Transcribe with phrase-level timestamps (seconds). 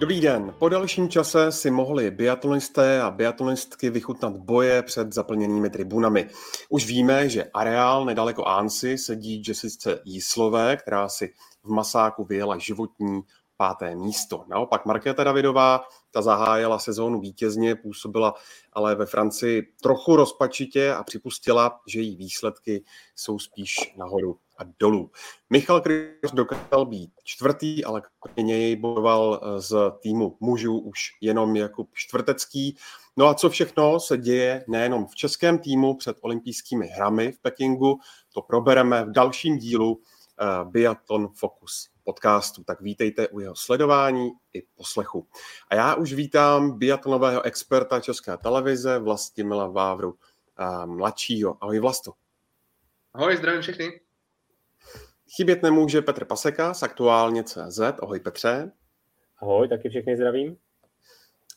[0.00, 0.54] Dobrý den.
[0.58, 6.28] Po dalším čase si mohli biatlonisté a biatlonistky vychutnat boje před zaplněnými tribunami.
[6.68, 13.20] Už víme, že areál nedaleko Ánsy sedí Jessice Jíslové, která si v Masáku vyjela životní
[13.56, 14.44] páté místo.
[14.48, 18.34] Naopak Markéta Davidová, ta zahájila sezónu vítězně, působila
[18.72, 22.84] ale ve Francii trochu rozpačitě a připustila, že její výsledky
[23.16, 25.10] jsou spíš nahoru a dolů.
[25.50, 31.56] Michal Kryš dokázal být čtvrtý, ale kromě něj bojoval eh, z týmu mužů už jenom
[31.56, 32.76] jako čtvrtecký.
[33.16, 37.98] No a co všechno se děje nejenom v českém týmu před olympijskými hrami v Pekingu,
[38.34, 44.62] to probereme v dalším dílu uh, Biathlon Focus podcastu, tak vítejte u jeho sledování i
[44.74, 45.26] poslechu.
[45.68, 51.56] A já už vítám biatlonového experta České televize Vlastimila Vávru uh, mladšího.
[51.60, 52.12] Ahoj Vlasto.
[53.14, 54.09] Ahoj, zdravím všechny.
[55.36, 57.80] Chybět nemůže Petr Paseka z aktuálně CZ.
[58.02, 58.72] Ahoj Petře.
[59.38, 60.56] Ahoj, taky všechny zdravím.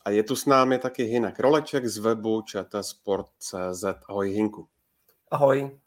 [0.04, 3.84] A je tu s námi taky Hinek Roleček z webu čtsport.cz.
[4.08, 4.68] Ahoj Hinku.
[5.30, 5.78] Ahoj.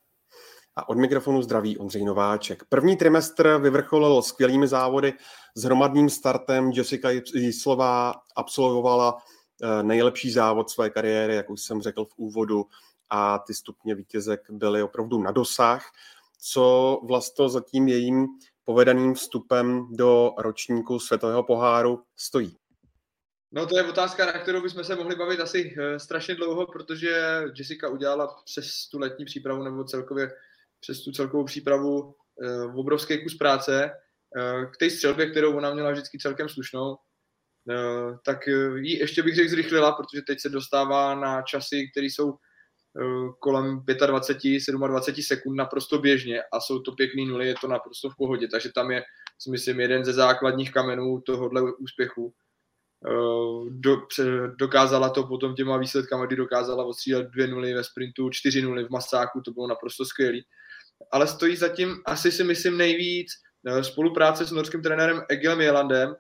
[0.76, 2.64] A od mikrofonu zdraví Ondřej Nováček.
[2.70, 5.14] První trimestr vyvrcholil skvělými závody
[5.56, 6.72] s hromadným startem.
[6.72, 9.18] Jessica Jislová absolvovala
[9.64, 12.66] eh, nejlepší závod své kariéry, jak už jsem řekl v úvodu,
[13.10, 15.92] a ty stupně vítězek byly opravdu na dosah
[16.40, 18.28] co vlastně za tím jejím
[18.64, 22.58] povedaným vstupem do ročníku světového poháru stojí?
[23.52, 27.42] No to je otázka, na kterou bychom se mohli bavit asi eh, strašně dlouho, protože
[27.56, 30.32] Jessica udělala přes tu letní přípravu nebo celkově
[30.80, 33.92] přes tu celkovou přípravu eh, obrovský kus práce
[34.38, 36.98] eh, k té střelbě, kterou ona měla vždycky celkem slušnou,
[38.26, 42.38] tak ji ještě bych řekl zrychlila, protože teď se dostává na časy, které jsou
[43.40, 48.16] kolem 25, 27 sekund naprosto běžně a jsou to pěkný nuly, je to naprosto v
[48.18, 49.04] pohodě, takže tam je,
[49.40, 52.34] si myslím, jeden ze základních kamenů tohohle úspěchu.
[53.06, 53.98] Eh, do,
[54.60, 58.90] dokázala to potom těma výsledkama, kdy dokázala odstřílet dvě nuly ve sprintu, čtyři nuly v
[58.90, 60.40] masáku, to bylo naprosto skvělé.
[61.12, 63.28] Ale stojí zatím asi si myslím nejvíc
[63.68, 66.16] eh, spolupráce s norským trenérem Egilem Jelandem,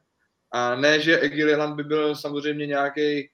[0.51, 3.29] a ne, že Egil Jeland by byl samozřejmě nějaký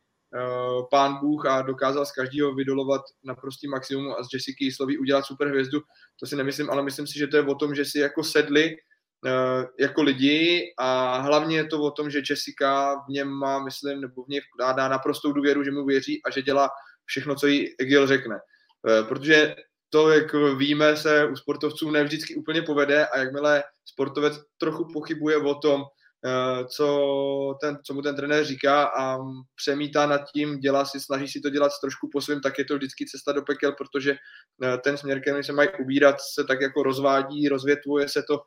[0.92, 5.48] pán Bůh a dokázal z každého vydolovat naprostý maximum a z Jessica Jislový udělat super
[5.48, 5.82] hvězdu,
[6.20, 8.76] to si nemyslím, ale myslím si, že to je o tom, že si jako sedli
[9.26, 14.02] uh, jako lidi a hlavně je to o tom, že Jessica v něm má, myslím,
[14.02, 16.70] nebo v něj dá naprostou důvěru, že mu věří a že dělá
[17.06, 18.36] všechno, co jí Egil řekne.
[18.36, 19.56] Uh, protože
[19.90, 25.38] to, jak víme, se u sportovců ne vždycky úplně povede a jakmile sportovec trochu pochybuje
[25.38, 26.03] o tom, Eh,
[26.68, 29.18] co, ten, co mu ten trenér říká a
[29.56, 32.76] přemítá nad tím, dělá si, snaží si to dělat trošku po svém, tak je to
[32.76, 34.16] vždycky cesta do pekel, protože
[34.64, 38.40] eh, ten směr, který se mají ubírat, se tak jako rozvádí, rozvětvuje se to.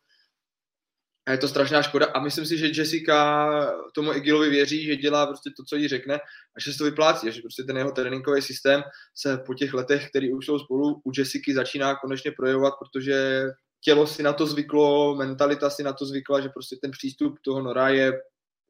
[1.28, 2.06] A je to strašná škoda.
[2.06, 3.48] A myslím si, že Jessica
[3.94, 6.14] tomu Egilovi věří, že dělá prostě to, co jí řekne
[6.56, 8.82] a že se to vyplácí, že prostě ten jeho tréninkový systém
[9.14, 13.44] se po těch letech, který už jsou spolu u Jessiky, začíná konečně projevovat, protože
[13.80, 17.62] tělo si na to zvyklo, mentalita si na to zvykla, že prostě ten přístup toho
[17.62, 18.12] Nora je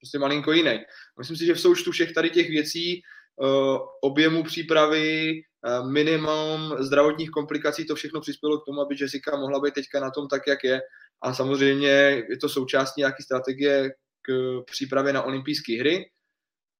[0.01, 0.79] prostě malinko jiný.
[1.19, 3.03] Myslím si, že v součtu všech tady těch věcí,
[3.37, 5.33] uh, objemu přípravy,
[5.81, 10.11] uh, minimum zdravotních komplikací, to všechno přispělo k tomu, aby Jessica mohla být teďka na
[10.11, 10.81] tom tak, jak je.
[11.23, 11.89] A samozřejmě
[12.31, 13.91] je to součástí nějaké strategie
[14.23, 16.11] k přípravě na olympijské hry.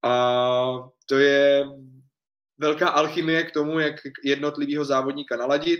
[0.03, 0.13] A
[1.05, 1.65] to je
[2.57, 5.79] velká alchymie k tomu, jak jednotlivého závodníka naladit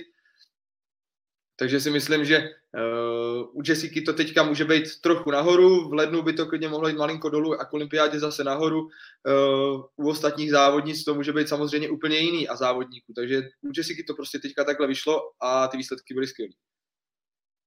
[1.60, 6.22] takže si myslím, že uh, u Jessiky to teďka může být trochu nahoru, v lednu
[6.22, 8.82] by to klidně mohlo jít malinko dolů a k olympiádě zase nahoru.
[8.82, 13.14] Uh, u ostatních závodnic to může být samozřejmě úplně jiný a závodníků.
[13.16, 16.52] Takže u Jessiky to prostě teďka takhle vyšlo a ty výsledky byly skvělé.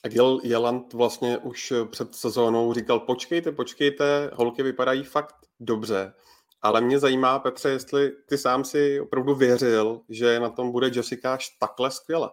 [0.02, 6.12] Tak Jel, Jeland vlastně už před sezónou říkal, počkejte, počkejte, holky vypadají fakt dobře.
[6.62, 11.34] Ale mě zajímá, Petře, jestli ty sám si opravdu věřil, že na tom bude Jessica
[11.34, 12.30] až takhle skvěle.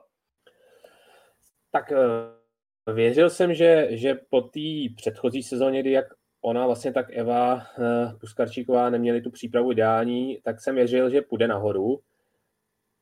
[1.78, 4.60] Tak eh, věřil jsem, že, že po té
[4.96, 6.06] předchozí sezóně, kdy jak
[6.42, 11.48] ona vlastně tak Eva eh, Puskarčíková neměli tu přípravu ideální, tak jsem věřil, že půjde
[11.48, 12.00] nahoru.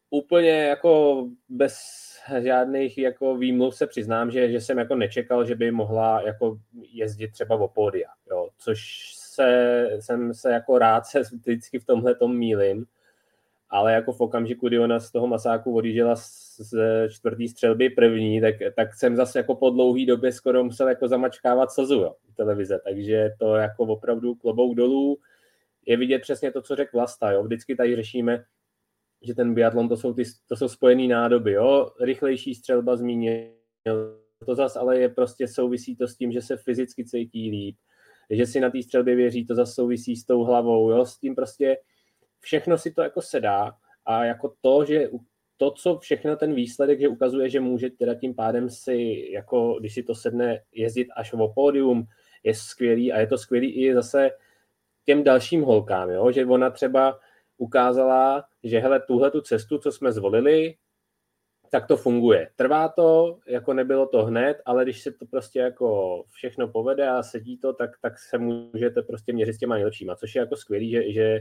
[0.09, 1.77] Úplně jako bez
[2.43, 6.57] žádných jako výmluv se přiznám, že, že jsem jako nečekal, že by mohla jako
[6.91, 8.79] jezdit třeba o pódia, jo, což
[9.15, 12.85] se, jsem se jako rád se vždycky v tomhle tom mílim
[13.69, 18.55] ale jako v okamžiku, kdy ona z toho masáku odjížděla z čtvrtý střelby první, tak,
[18.75, 23.29] tak jsem zase jako po dlouhý době skoro musel jako zamačkávat slzu jo, televize, takže
[23.39, 25.17] to jako opravdu klobouk dolů.
[25.85, 27.43] Je vidět přesně to, co řekl Vlasta, jo.
[27.43, 28.43] vždycky tady řešíme,
[29.21, 33.49] že ten biatlon to jsou, ty, to jsou spojený nádoby, jo, rychlejší střelba zmínil,
[34.45, 37.75] to zase ale je prostě souvisí to s tím, že se fyzicky cítí líp,
[38.29, 41.35] že si na té střelbě věří, to zase souvisí s tou hlavou, jo, s tím
[41.35, 41.77] prostě
[42.45, 43.73] všechno si to jako sedá
[44.05, 45.09] a jako to, že
[45.57, 49.93] to, co všechno ten výsledek, že ukazuje, že může teda tím pádem si, jako když
[49.93, 52.05] si to sedne, jezdit až o pódium,
[52.43, 54.31] je skvělý a je to skvělý i zase
[55.05, 56.31] těm dalším holkám, jo?
[56.31, 57.19] že ona třeba
[57.57, 60.75] ukázala, že hele, tuhle tu cestu, co jsme zvolili,
[61.71, 62.49] tak to funguje.
[62.55, 67.23] Trvá to, jako nebylo to hned, ale když se to prostě jako všechno povede a
[67.23, 70.91] sedí to, tak, tak se můžete prostě měřit s těma nejlepšíma, což je jako skvělý,
[70.91, 71.39] že, že,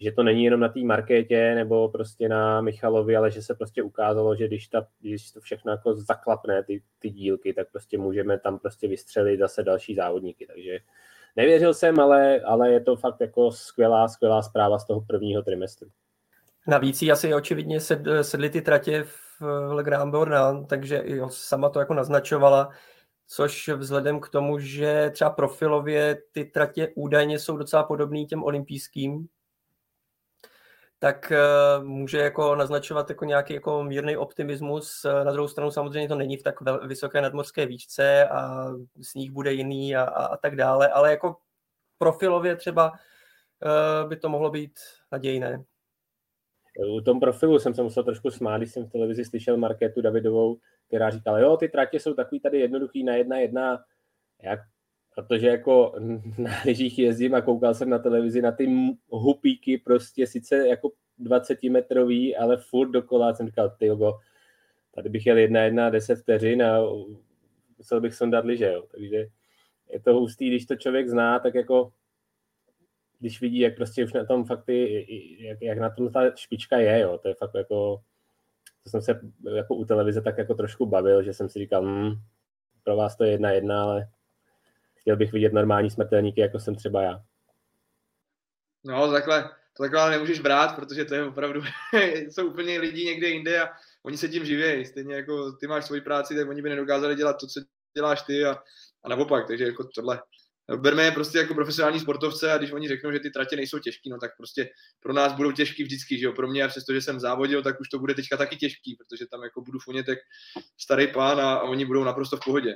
[0.00, 3.82] že to není jenom na té markétě nebo prostě na Michalovi, ale že se prostě
[3.82, 8.38] ukázalo, že když, ta, když to všechno jako zaklapne, ty, ty dílky, tak prostě můžeme
[8.38, 10.78] tam prostě vystřelit zase další závodníky, takže
[11.36, 15.88] nevěřil jsem, ale, ale je to fakt jako skvělá, skvělá zpráva z toho prvního trimestru.
[16.68, 17.80] Navíc asi očividně
[18.22, 19.42] sedly ty tratě v
[19.72, 22.70] Le Grand Bornand, takže jo, sama to jako naznačovala,
[23.28, 29.26] což vzhledem k tomu, že třeba profilově ty tratě údajně jsou docela podobné těm olympijským,
[31.06, 35.06] tak uh, může jako naznačovat jako nějaký jako mírný optimismus.
[35.24, 36.54] Na druhou stranu samozřejmě to není v tak
[36.86, 38.70] vysoké nadmorské výšce a
[39.02, 41.36] sníh bude jiný a, a, a tak dále, ale jako
[41.98, 44.72] profilově třeba uh, by to mohlo být
[45.12, 45.64] nadějné.
[46.96, 50.58] U tom profilu jsem se musel trošku smát, když jsem v televizi slyšel Markétu Davidovou,
[50.86, 53.78] která říkala, jo, ty tratě jsou takový tady jednoduchý na jedna jedna.
[54.42, 54.60] Jak
[55.16, 55.94] protože jako
[56.38, 61.62] na lyžích jezdím a koukal jsem na televizi na ty hupíky, prostě sice jako 20
[61.62, 63.90] metrový, ale furt dokola jsem říkal, ty
[64.94, 66.80] tady bych jel jedna jedna deset vteřin a
[67.78, 68.86] musel bych sondat liže, jo.
[68.92, 69.26] takže
[69.90, 71.92] je to hustý, když to člověk zná, tak jako
[73.20, 75.06] když vidí, jak prostě už na tom fakt ty,
[75.40, 78.02] jak, jak na tom ta špička je, jo, to je fakt jako,
[78.84, 79.20] to jsem se
[79.54, 82.14] jako u televize tak jako trošku bavil, že jsem si říkal, hm,
[82.84, 84.08] pro vás to je jedna jedna, ale
[85.06, 87.20] chtěl bych vidět normální smrtelníky, jako jsem třeba já.
[88.84, 89.42] No, takhle,
[89.76, 91.62] to takhle nemůžeš brát, protože to je opravdu,
[92.30, 93.68] jsou úplně lidi někde jinde a
[94.02, 94.84] oni se tím živějí.
[94.84, 97.60] Stejně jako ty máš svoji práci, tak oni by nedokázali dělat to, co
[97.96, 98.52] děláš ty a,
[99.04, 100.22] a naopak, takže jako tohle.
[100.76, 104.10] Berme je prostě jako profesionální sportovce a když oni řeknou, že ty tratě nejsou těžký,
[104.10, 104.68] no tak prostě
[105.00, 107.88] pro nás budou těžký vždycky, že jo, pro mě a přestože jsem závodil, tak už
[107.88, 110.18] to bude teďka taky těžký, protože tam jako budu funět jak
[110.80, 112.74] starý pán a, a oni budou naprosto v pohodě.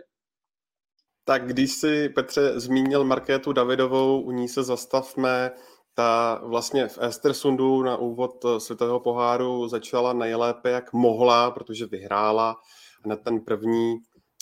[1.30, 5.50] Tak když si Petře zmínil Markétu Davidovou, u ní se zastavme,
[5.94, 12.56] ta vlastně v Estersundu na úvod světového poháru začala nejlépe, jak mohla, protože vyhrála
[13.06, 13.94] na ten první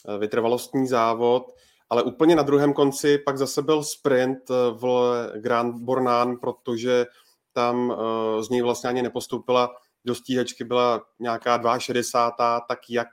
[0.09, 1.43] eh, vytrvalostní závod,
[1.91, 7.07] ale úplně na druhém konci pak zase byl sprint eh, v Grand Bornán, protože
[7.53, 9.71] tam eh, z něj vlastně ani nepostoupila
[10.05, 12.61] do stíhačky, byla nějaká 62.
[12.69, 13.09] Tak jak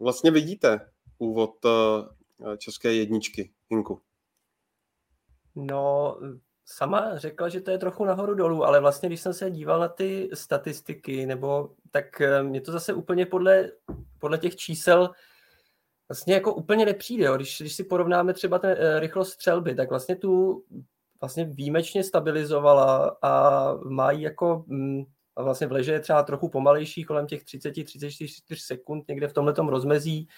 [0.00, 0.80] vlastně vidíte
[1.18, 2.17] úvod Eh,
[2.58, 4.02] české jedničky, Hinku?
[5.54, 6.16] No,
[6.64, 9.88] sama řekla, že to je trochu nahoru dolů, ale vlastně, když jsem se díval na
[9.88, 13.70] ty statistiky, nebo tak eh, mě to zase úplně podle,
[14.18, 15.10] podle těch čísel
[16.08, 17.24] vlastně jako úplně nepřijde.
[17.24, 17.36] Jo.
[17.36, 20.64] Když, když si porovnáme třeba ten uh, rychlost střelby, tak vlastně tu
[21.20, 25.02] vlastně výjimečně stabilizovala a má jako mm,
[25.36, 29.54] a vlastně v leže je třeba trochu pomalejší, kolem těch 30-34 sekund, někde v tomhle
[29.56, 30.28] rozmezí.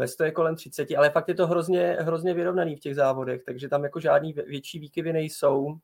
[0.00, 3.68] Vesto je kolem 30, ale fakt je to hrozně, hrozně vyrovnaný v těch závodech, takže
[3.68, 5.78] tam jako žádný větší výkyvy nejsou.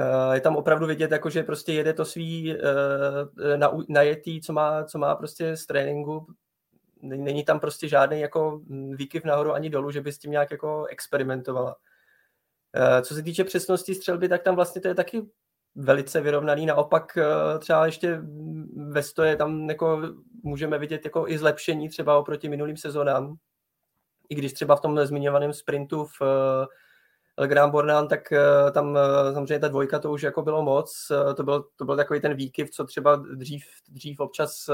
[0.00, 4.52] Eh, je tam opravdu vidět, jako, že prostě jede to svý eh, na, najetý, co
[4.52, 6.26] má, co má prostě z tréninku.
[7.02, 8.60] Není tam prostě žádný jako
[8.94, 11.76] výkyv nahoru ani dolů, že by s tím nějak jako experimentovala.
[12.74, 15.22] Eh, co se týče přesnosti střelby, tak tam vlastně to je taky
[15.76, 16.66] velice vyrovnaný.
[16.66, 18.20] Naopak eh, třeba ještě
[18.76, 20.02] ve stoje tam jako
[20.42, 23.36] můžeme vidět jako i zlepšení třeba oproti minulým sezónám.
[24.28, 26.66] I když třeba v tom zmiňovaném sprintu v eh,
[27.38, 28.98] Le Grand Bornand, tak eh, tam
[29.32, 31.12] samozřejmě ta dvojka to už jako bylo moc.
[31.36, 34.70] To byl, to byl takový ten výkyv, co třeba dřív, dřív občas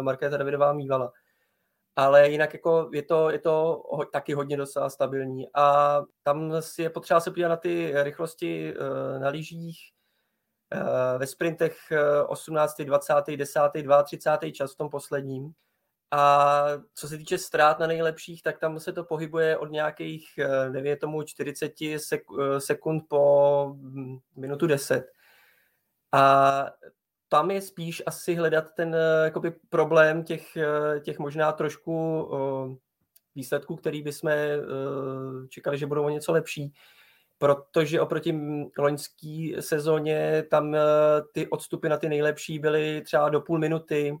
[0.00, 1.12] Markéta Davidová mývala.
[1.96, 3.82] Ale jinak jako je to, je to
[4.12, 5.46] taky hodně docela stabilní.
[5.54, 8.74] A tam si je potřeba se podívat na ty rychlosti
[9.18, 9.99] na lyžích, Eh,
[11.18, 11.76] ve sprintech
[12.26, 13.60] 18., 20., 10.,
[14.04, 14.52] 32.
[14.52, 15.54] čas v tom posledním.
[16.10, 20.70] A co se týče ztrát na nejlepších, tak tam se to pohybuje od nějakých, eh,
[20.70, 21.94] nevím tomu, 40
[22.40, 25.12] eh, sekund po hm, minutu 10.
[26.12, 26.66] A
[27.28, 30.58] tam je spíš asi hledat ten jakoby, problém těch,
[31.02, 32.28] těch možná trošku
[33.34, 34.30] výsledků, který bychom
[35.48, 36.74] čekali, že budou o něco lepší
[37.40, 38.40] protože oproti
[38.78, 40.80] loňský sezóně tam eh,
[41.32, 44.18] ty odstupy na ty nejlepší byly třeba do půl minuty,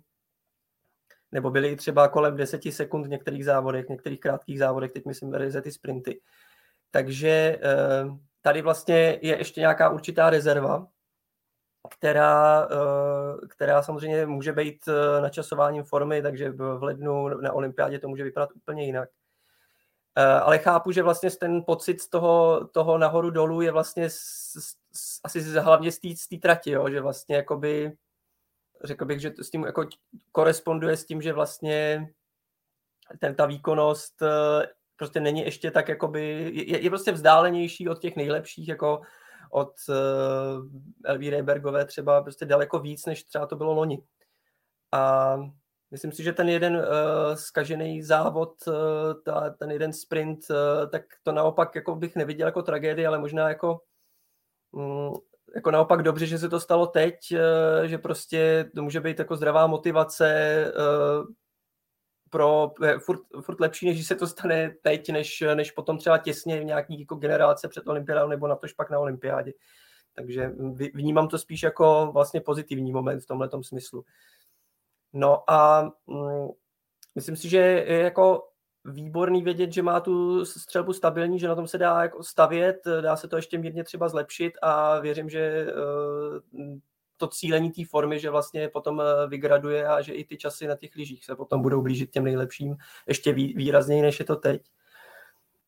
[1.32, 5.50] nebo byly třeba kolem deseti sekund v některých závodech, v některých krátkých závodech, teď myslím
[5.50, 6.20] za ty sprinty.
[6.90, 7.58] Takže
[8.42, 10.86] tady vlastně je ještě nějaká určitá rezerva,
[11.90, 12.68] která,
[13.48, 14.88] která samozřejmě může být
[15.22, 19.08] načasováním formy, takže v lednu na olympiádě to může vypadat úplně jinak.
[20.22, 24.16] Ale chápu, že vlastně ten pocit z toho, toho nahoru dolů je vlastně s,
[24.92, 26.90] s, asi hlavně z té trati, jo?
[26.90, 27.92] že vlastně jakoby
[28.84, 29.86] řekl bych, že to s tím jako
[30.32, 32.08] koresponduje s tím, že vlastně
[33.18, 38.16] ten, ta výkonnost eh, prostě není ještě tak jakoby, je, je prostě vzdálenější od těch
[38.16, 39.00] nejlepších, jako
[39.50, 39.94] od uh,
[41.04, 44.02] Elvíry Bergové třeba prostě daleko víc, než třeba to bylo loni.
[44.92, 45.36] A
[45.90, 46.82] myslím si, že ten jeden uh,
[47.34, 48.74] skažený závod, uh,
[49.24, 53.48] ta, ten jeden sprint, uh, tak to naopak jako bych neviděl jako tragédii, ale možná
[53.48, 53.80] jako
[54.72, 55.14] um,
[55.54, 59.36] jako naopak dobře, že se to stalo teď, uh, že prostě to může být jako
[59.36, 61.26] zdravá motivace uh,
[62.30, 66.64] pro furt, furt lepší, než se to stane teď, než, než potom třeba těsně v
[66.64, 69.52] nějaký jako generace před olympiádou nebo na tož pak na olympiádě.
[70.14, 70.52] Takže
[70.94, 74.04] vnímám to spíš jako vlastně pozitivní moment v tomhle smyslu.
[75.12, 76.48] No a mm,
[77.14, 78.48] myslím si, že je jako
[78.84, 83.16] výborný vědět, že má tu střelbu stabilní, že na tom se dá jako stavět, dá
[83.16, 85.66] se to ještě mírně třeba zlepšit a věřím, že
[86.52, 86.78] uh,
[87.20, 90.76] to cílení té formy, že vlastně potom eh, vygraduje a že i ty časy na
[90.76, 92.76] těch lyžích se potom budou blížit těm nejlepším
[93.08, 94.62] ještě výrazněji, než je to teď.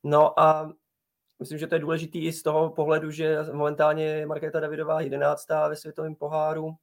[0.03, 0.73] No a
[1.41, 5.49] myslím, že to je důležité i z toho pohledu, že momentálně je Markéta Davidová 11.
[5.69, 6.75] ve světovém poháru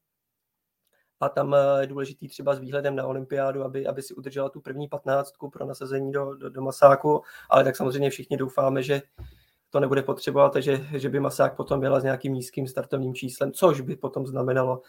[1.19, 4.61] a tam eh, je důležitý třeba s výhledem na olympiádu, aby, aby si udržela tu
[4.61, 9.01] první patnáctku pro nasazení do, do, do masáku, ale tak samozřejmě všichni doufáme, že
[9.69, 13.81] to nebude potřebovat, takže že by Masák potom byla s nějakým nízkým startovním číslem, což
[13.81, 14.81] by potom znamenalo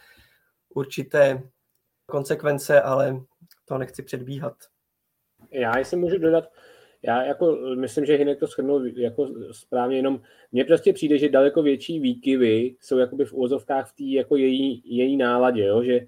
[0.74, 1.42] určité
[2.06, 3.20] konsekvence, ale
[3.64, 4.54] to nechci předbíhat.
[5.50, 6.44] Já jestli můžu dodat,
[7.02, 10.20] já jako myslím, že Hinek to shrnul jako správně, jenom
[10.52, 14.82] mně prostě přijde, že daleko větší výkyvy jsou jakoby v úzovkách v té jako její,
[14.84, 15.82] její náladě, jo?
[15.82, 16.00] že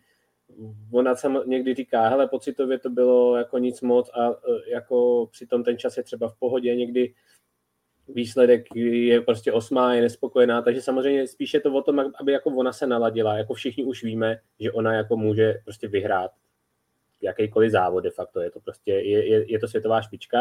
[0.93, 5.65] ona sam někdy říká, hele, pocitově to bylo jako nic moc a e, jako přitom
[5.65, 7.15] ten čas je třeba v pohodě, někdy
[8.09, 12.73] výsledek je prostě osmá, je nespokojená, takže samozřejmě spíše to o tom, aby jako ona
[12.73, 16.31] se naladila, jako všichni už víme, že ona jako může prostě vyhrát
[17.23, 20.39] jakýkoliv závod de facto, je to prostě, je, je, je to světová špička,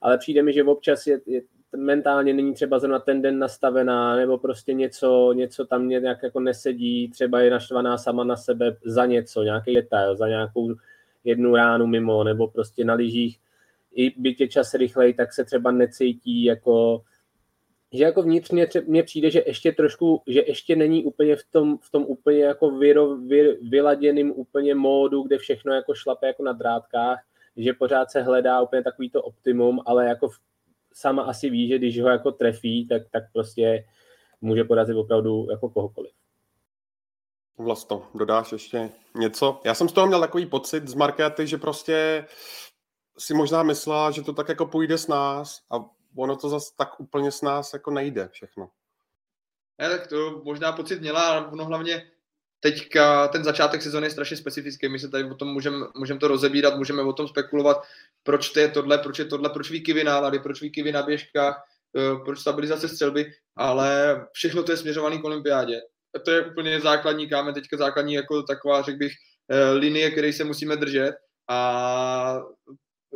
[0.00, 1.42] ale přijde mi, že občas je, je
[1.76, 7.10] mentálně není třeba zrovna ten den nastavená, nebo prostě něco, něco tam nějak jako nesedí,
[7.10, 10.74] třeba je naštvaná sama na sebe za něco, nějaký detail, za nějakou
[11.24, 13.38] jednu ránu mimo, nebo prostě na lyžích.
[13.94, 17.02] I byť je čas rychlej, tak se třeba necítí jako
[17.92, 21.90] že jako vnitřně mně přijde, že ještě trošku, že ještě není úplně v tom, v
[21.90, 27.18] tom úplně jako vyro, vy, vyladěným úplně módu, kde všechno jako šlape jako na drátkách,
[27.56, 30.28] že pořád se hledá úplně takový to optimum, ale jako
[30.92, 33.84] sama asi ví, že když ho jako trefí, tak, tak prostě
[34.40, 36.12] může porazit opravdu jako kohokoliv.
[37.58, 39.60] Vlasto, dodáš ještě něco?
[39.64, 42.26] Já jsem z toho měl takový pocit z Markety, že prostě
[43.18, 45.84] si možná myslela, že to tak jako půjde s nás a
[46.16, 48.70] ono to zase tak úplně s nás jako nejde všechno.
[49.78, 52.10] Ne, tak to možná pocit měla, ale ono hlavně
[52.60, 54.88] teďka ten začátek sezóny je strašně specifický.
[54.88, 57.82] My se tady o tom můžeme můžem to rozebírat, můžeme o tom spekulovat,
[58.22, 61.62] proč to je tohle, proč je tohle, proč výkyvy nálady, proč výkyvy na běžkách,
[61.96, 65.80] eh, proč stabilizace střelby, ale všechno to je směřované k olympiádě.
[66.24, 69.12] To je úplně základní kámen, teďka základní jako taková, řekl bych,
[69.48, 71.14] eh, linie, které se musíme držet
[71.48, 72.40] a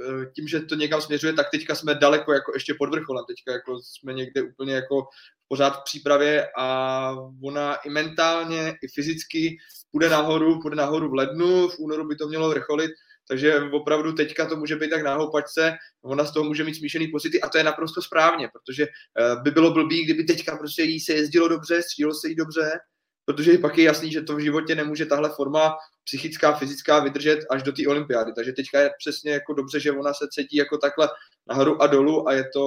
[0.01, 3.53] Eh, tím, že to někam směřuje, tak teďka jsme daleko jako ještě pod vrcholem, teďka
[3.53, 5.09] jako jsme někde úplně jako
[5.49, 9.57] pořád v přípravě a ona i mentálně, i fyzicky
[9.91, 12.91] půjde nahoru, půjde nahoru v lednu, v únoru by to mělo vrcholit,
[13.29, 17.09] takže opravdu teďka to může být tak na houpačce, ona z toho může mít smíšený
[17.09, 21.01] pocity a to je naprosto správně, protože eh, by bylo blbý, kdyby teďka prostě jí
[21.01, 22.81] se jezdilo dobře, střílo se jí dobře,
[23.25, 27.63] protože pak je jasný, že to v životě nemůže tahle forma psychická, fyzická vydržet až
[27.63, 28.33] do té olympiády.
[28.33, 31.09] Takže teďka je přesně jako dobře, že ona se cítí jako takhle
[31.47, 32.63] nahoru a dolů a je to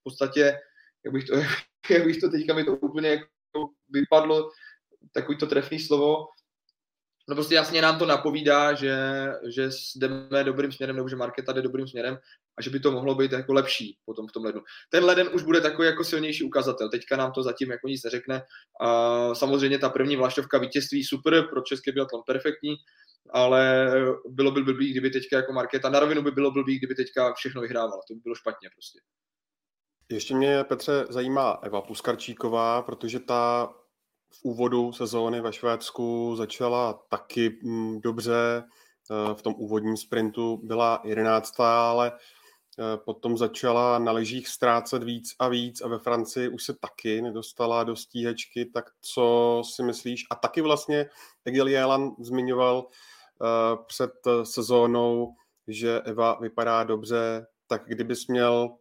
[0.00, 0.58] v podstatě,
[1.04, 1.34] jak bych to,
[1.90, 4.50] jak bych to teďka mi to úplně jako vypadlo,
[5.12, 6.26] takový to trefný slovo,
[7.28, 8.96] No prostě jasně nám to napovídá, že,
[9.48, 12.18] že jdeme dobrým směrem, nebo že marketa jde dobrým směrem
[12.58, 14.62] a že by to mohlo být jako lepší potom v tom lednu.
[14.90, 16.90] Ten leden už bude takový jako silnější ukazatel.
[16.90, 18.42] Teďka nám to zatím jako nic neřekne.
[18.80, 22.74] A samozřejmě ta první vlaštovka vítězství super, pro český biatlon perfektní,
[23.30, 23.92] ale
[24.28, 27.62] bylo by blbý, kdyby teďka jako marketa, na rovinu by bylo blbý, kdyby teďka všechno
[27.62, 28.02] vyhrávala.
[28.08, 28.98] To by bylo špatně prostě.
[30.14, 33.72] Ještě mě, Petře, zajímá Eva Puskarčíková, protože ta
[34.30, 38.64] v úvodu sezóny ve Švédsku začala taky mm, dobře.
[39.10, 42.12] Eh, v tom úvodním sprintu byla jedenáctá, ale
[42.78, 47.22] Eh, potom začala na lyžích ztrácet víc a víc a ve Francii už se taky
[47.22, 50.24] nedostala do stíhečky, tak co si myslíš?
[50.30, 51.06] A taky vlastně,
[51.46, 54.10] jak Jelan zmiňoval uh, před
[54.42, 55.34] sezónou,
[55.68, 58.76] že Eva vypadá dobře, tak kdybys měl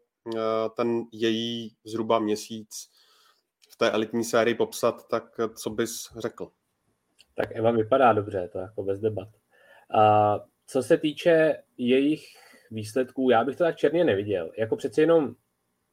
[0.75, 2.92] ten její zhruba měsíc
[3.70, 5.24] v té elitní sérii popsat, tak
[5.56, 6.51] co bys řekl?
[7.36, 9.28] Tak Eva vypadá dobře, to jako bez debat.
[10.00, 12.25] A co se týče jejich
[12.72, 14.51] výsledků, já bych to tak černě neviděl.
[14.58, 15.36] Jako přeci jenom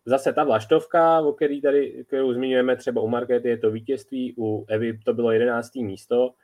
[0.04, 4.66] zase ta vlaštovka, o který tady, kterou zmiňujeme třeba u Markety, je to vítězství, u
[4.68, 5.74] Evy to bylo 11.
[5.74, 6.34] místo,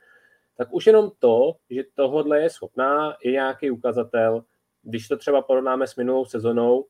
[0.57, 4.43] tak už jenom to, že tohodle je schopná, je nějaký ukazatel.
[4.81, 6.85] Když to třeba porovnáme s minulou sezonou,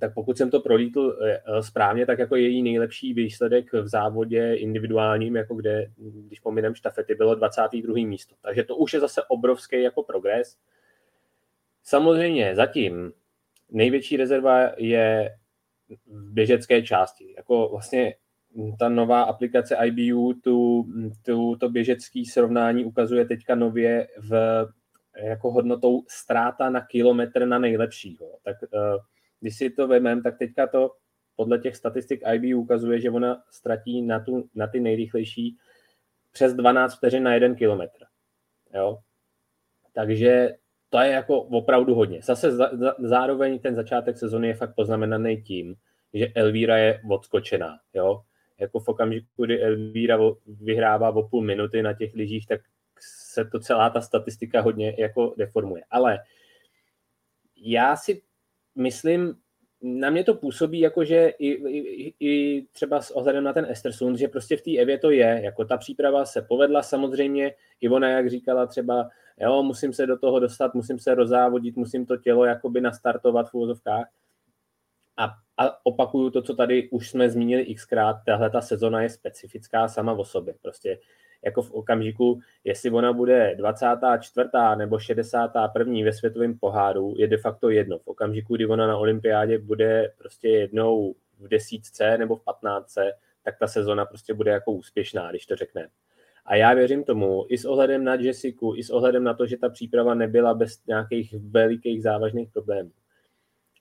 [0.00, 5.36] tak pokud jsem to prolítl eh, správně, tak jako její nejlepší výsledek v závodě individuálním,
[5.36, 7.94] jako kde, když pominem štafety, bylo 22.
[8.06, 8.34] místo.
[8.42, 10.56] Takže to už je zase obrovský jako progres.
[11.82, 13.12] Samozřejmě zatím
[13.70, 15.36] největší rezerva je
[16.06, 17.34] v běžecké části.
[17.36, 18.14] Jako vlastně
[18.78, 20.86] ta nová aplikace IBU tu,
[21.22, 24.66] tu, to běžecké srovnání ukazuje teďka nově v
[25.22, 28.26] jako hodnotou ztráta na kilometr na nejlepšího.
[28.42, 29.00] Tak uh,
[29.44, 30.90] když si to vemem, tak teďka to
[31.36, 35.58] podle těch statistik IBU ukazuje, že ona ztratí na, tu, na ty nejrychlejší
[36.32, 38.04] přes 12 vteřin na jeden kilometr.
[38.74, 38.98] Jo?
[39.92, 40.54] Takže
[40.90, 42.22] to je jako opravdu hodně.
[42.22, 45.74] Zase za, za, zároveň ten začátek sezony je fakt poznamenaný tím,
[46.14, 47.78] že Elvíra je odskočená.
[47.94, 48.22] Jo?
[48.58, 52.60] Jako v okamžiku, kdy Elvíra vyhrává o půl minuty na těch lyžích, tak
[53.34, 55.82] se to celá ta statistika hodně jako deformuje.
[55.90, 56.18] Ale
[57.56, 58.22] já si
[58.74, 59.34] myslím,
[59.82, 64.18] na mě to působí jako, že i, i, i třeba s ohledem na ten Estersund,
[64.18, 68.30] že prostě v té Evě to je, jako ta příprava se povedla samozřejmě, Ivona, jak
[68.30, 69.10] říkala třeba,
[69.40, 73.54] jo, musím se do toho dostat, musím se rozávodit, musím to tělo jakoby nastartovat v
[73.54, 74.08] úvozovkách.
[75.16, 75.24] A,
[75.56, 80.12] a opakuju to, co tady už jsme zmínili xkrát, tahle ta sezona je specifická sama
[80.12, 80.54] o sobě.
[80.62, 80.98] Prostě
[81.44, 84.48] jako v okamžiku, jestli ona bude 24.
[84.76, 85.94] nebo 61.
[86.04, 87.98] ve světovém poháru, je de facto jedno.
[87.98, 93.12] V okamžiku, kdy ona na olympiádě bude prostě jednou v desítce nebo v patnáctce,
[93.44, 95.88] tak ta sezona prostě bude jako úspěšná, když to řekne.
[96.46, 99.56] A já věřím tomu, i s ohledem na Jessiku, i s ohledem na to, že
[99.56, 102.90] ta příprava nebyla bez nějakých velikých závažných problémů.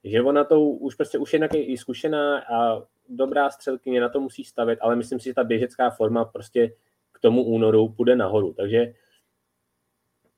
[0.03, 4.43] Že ona to už prostě už je i zkušená a dobrá střelkyně na to musí
[4.43, 6.71] stavit, ale myslím si, že ta běžecká forma prostě
[7.23, 8.53] tomu únoru půjde nahoru.
[8.53, 8.93] Takže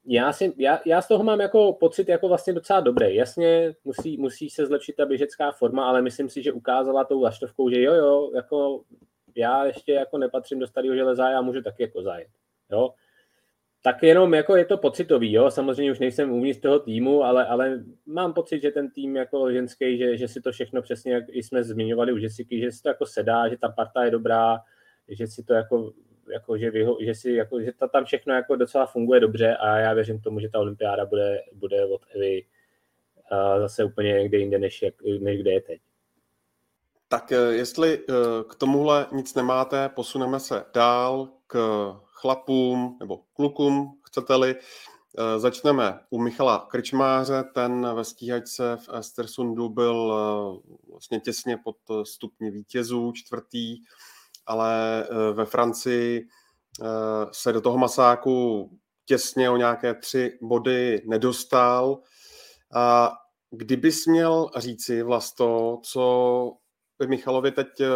[0.06, 3.16] já, si, já, já z toho mám jako pocit jako vlastně docela dobrý.
[3.16, 7.70] Jasně, musí, musí se zlepšit ta běžecká forma, ale myslím si, že ukázala tou laštovkou,
[7.70, 8.84] že jo, jo, jako
[9.36, 12.30] já ještě jako nepatřím do starého železa, já můžu taky jako zajet.
[12.72, 12.94] Jo?
[13.84, 17.84] Tak jenom jako je to pocitový, jo, samozřejmě už nejsem uvnitř toho týmu, ale, ale
[18.06, 21.64] mám pocit, že ten tým jako ženský, že, že si to všechno přesně, jak jsme
[21.64, 24.60] zmiňovali u Jessiky, že si to jako sedá, že ta parta je dobrá,
[25.08, 25.94] že si to jako
[26.34, 29.78] jako, že, vyho, že, si, jako, že to tam všechno jako docela funguje dobře a
[29.78, 32.46] já věřím tomu, že ta olympiáda bude, bude od Evy
[33.60, 35.82] zase úplně někde jinde, než, jak, než kde je teď.
[37.08, 38.14] Tak eh, jestli eh,
[38.50, 41.58] k tomuhle nic nemáte, posuneme se dál k
[42.04, 44.56] chlapům nebo klukům, chcete-li.
[45.38, 50.14] Začneme u Michala Krčmáře, ten ve stíhačce v Estersundu byl
[50.90, 53.78] vlastně těsně pod stupni vítězů, čtvrtý
[54.46, 56.28] ale eh, ve Francii
[56.82, 56.86] eh,
[57.32, 58.70] se do toho masáku
[59.06, 62.00] těsně o nějaké tři body nedostal.
[62.76, 63.12] A
[63.52, 66.52] kdybys měl říci vlasto, co
[67.00, 67.88] by Michalovi teď eh,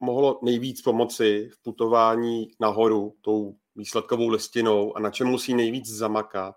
[0.00, 6.54] mohlo nejvíc pomoci v putování nahoru tou výsledkovou listinou a na čem musí nejvíc zamakat,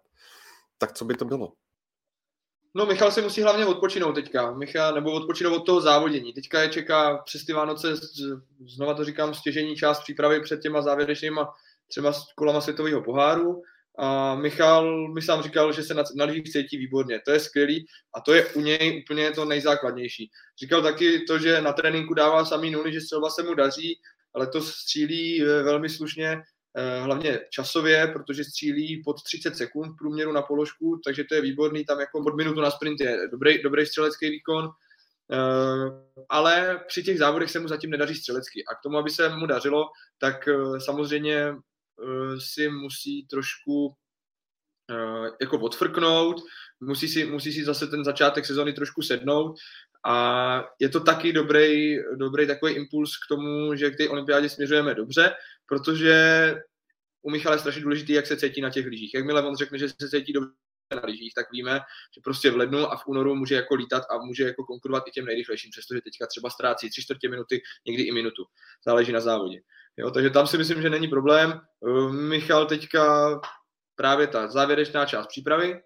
[0.78, 1.54] tak co by to bylo?
[2.77, 6.33] No, Michal si musí hlavně odpočinout teďka, Michal, nebo odpočinout od toho závodění.
[6.33, 7.93] Teďka je čeká přes ty Vánoce,
[8.67, 11.53] znova to říkám, stěžení část přípravy před těma závěrečnýma
[11.88, 13.61] třeba kolama světového poháru.
[13.97, 17.21] A Michal mi sám říkal, že se na, na lyžích cítí výborně.
[17.25, 17.85] To je skvělý
[18.15, 20.29] a to je u něj úplně to nejzákladnější.
[20.59, 23.99] Říkal taky to, že na tréninku dává samý nuly, že střelba se mu daří,
[24.33, 26.41] ale to střílí eh, velmi slušně
[27.03, 31.85] hlavně časově, protože střílí pod 30 sekund v průměru na položku, takže to je výborný,
[31.85, 34.69] tam jako pod minutu na sprint je dobrý, dobrý střelecký výkon,
[35.31, 35.38] eh,
[36.29, 38.63] ale při těch závodech se mu zatím nedaří střelecky.
[38.65, 39.85] A k tomu, aby se mu dařilo,
[40.17, 41.55] tak eh, samozřejmě
[42.39, 43.95] si musí trošku
[45.41, 46.41] jako odfrknout,
[46.79, 49.55] musí si, musí si zase ten začátek sezony trošku sednout.
[50.07, 54.95] A je to taky dobrý, dobrý takový impuls k tomu, že k té olympiádě směřujeme
[54.95, 55.33] dobře,
[55.65, 56.56] protože
[57.21, 59.13] u Michala je strašně důležitý, jak se cítí na těch lyžích.
[59.13, 60.51] Jakmile on řekne, že se cítí dobře
[60.95, 61.80] na lyžích, tak víme,
[62.15, 65.12] že prostě v lednu a v únoru může jako lítat a může jako konkurovat i
[65.12, 68.45] těm nejrychlejším, přestože teďka třeba ztrácí tři čtvrtě minuty, někdy i minutu.
[68.86, 69.62] Záleží na závodě.
[69.97, 71.62] Jo, takže tam si myslím, že není problém.
[72.12, 73.36] Michal teďka
[73.95, 75.82] právě ta závěrečná část přípravy,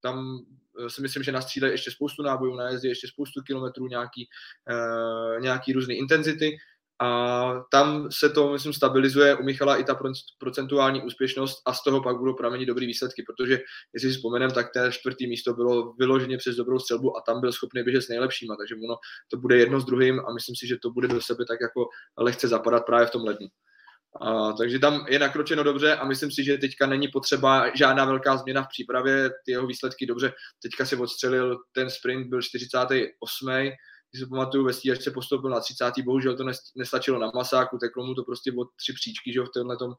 [0.00, 0.38] tam
[0.86, 4.28] eh, si myslím, že nastřídají ještě spoustu nábojů, na jezdě ještě spoustu kilometrů, nějaký,
[4.70, 6.56] uh, nějaký různé intenzity
[7.02, 9.98] a tam se to, myslím, stabilizuje u Michala i ta
[10.38, 13.58] procentuální úspěšnost a z toho pak budou pramenit dobrý výsledky, protože
[13.94, 17.52] jestli si vzpomenem, tak té čtvrtý místo bylo vyloženě přes dobrou střelbu a tam byl
[17.52, 18.96] schopný běžet s nejlepšíma, takže ono
[19.30, 21.88] to bude jedno s druhým a myslím si, že to bude do sebe tak jako
[22.18, 23.46] lehce zapadat právě v tom lednu.
[24.20, 28.36] A, takže tam je nakročeno dobře a myslím si, že teďka není potřeba žádná velká
[28.36, 30.32] změna v přípravě, ty jeho výsledky dobře.
[30.62, 33.70] Teďka si odstřelil ten sprint, byl 48.
[34.10, 35.92] Když si pamatuju, ve stíhačce postoupil na 30.
[36.04, 36.44] Bohužel to
[36.76, 39.94] nestačilo na masáku, teklo mu to prostě o tři příčky, že v tomhle, tom,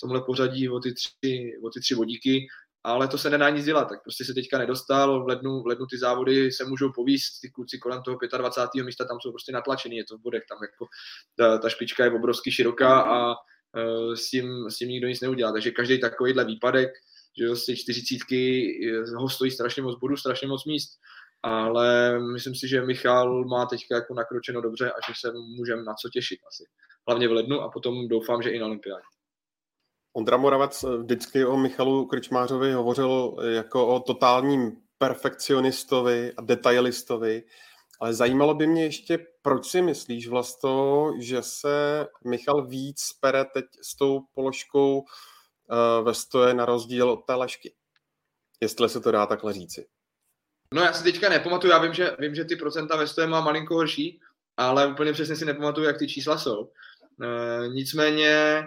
[0.00, 2.46] tomhle pořadí o ty, tři, o ty tři vodíky
[2.84, 5.86] ale to se nedá nic dělat, tak prostě se teďka nedostal, v lednu, v lednu
[5.86, 8.84] ty závody se můžou povíst, ty kluci kolem toho 25.
[8.84, 10.86] místa tam jsou prostě natlačený, je to v bodech, tam jako
[11.36, 13.34] ta, ta špička je obrovsky široká a
[13.76, 15.52] Eh, s tím, s tím nikdo nic neudělá.
[15.52, 16.90] Takže každý takovýhle výpadek,
[17.38, 18.72] že z těch čtyřicítky
[19.16, 20.90] ho stojí strašně moc bodů, strašně moc míst.
[21.46, 25.94] Ale myslím si, že Michal má teďka jako nakročeno dobře a že se můžeme na
[25.94, 26.64] co těšit asi.
[27.08, 29.04] Hlavně v lednu a potom doufám, že i na olympiádě.
[30.16, 37.42] Ondra Moravec vždycky o Michalu Krčmářovi hovořil jako o totálním perfekcionistovi a detailistovi.
[38.00, 40.70] Ale zajímalo by mě ještě, proč si myslíš vlastně,
[41.18, 47.16] že se Michal víc pere teď s tou položkou uh, ve stoje na rozdíl od
[47.26, 47.74] té lešky?
[48.60, 49.86] Jestli se to dá takhle říci.
[50.74, 53.40] No já si teďka nepamatuju, já vím, že, vím, že ty procenta ve stoje má
[53.40, 54.20] malinko horší,
[54.56, 56.70] ale úplně přesně si nepamatuju, jak ty čísla jsou.
[57.22, 58.64] E, nicméně e,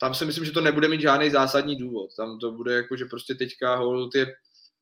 [0.00, 2.10] tam si myslím, že to nebude mít žádný zásadní důvod.
[2.16, 4.26] Tam to bude jako, že prostě teďka hold je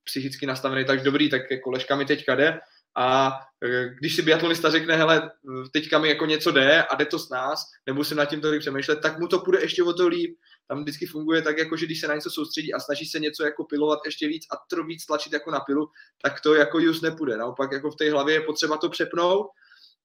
[0.04, 2.60] psychicky nastavený tak dobrý, tak jako Leška mi teďka jde
[2.96, 3.32] a
[3.64, 5.30] e, když si biatlonista řekne, hele,
[5.72, 8.60] teďka mi jako něco jde a jde to s nás, nebo se nad tím tolik
[8.60, 10.36] přemýšlet, tak mu to půjde ještě o to líp.
[10.68, 13.44] Tam vždycky funguje tak, jako že když se na něco soustředí a snaží se něco
[13.44, 15.90] jako pilovat ještě víc a to víc tlačit jako na pilu,
[16.22, 17.36] tak to jako just nepůjde.
[17.36, 19.46] Naopak jako v té hlavě je potřeba to přepnout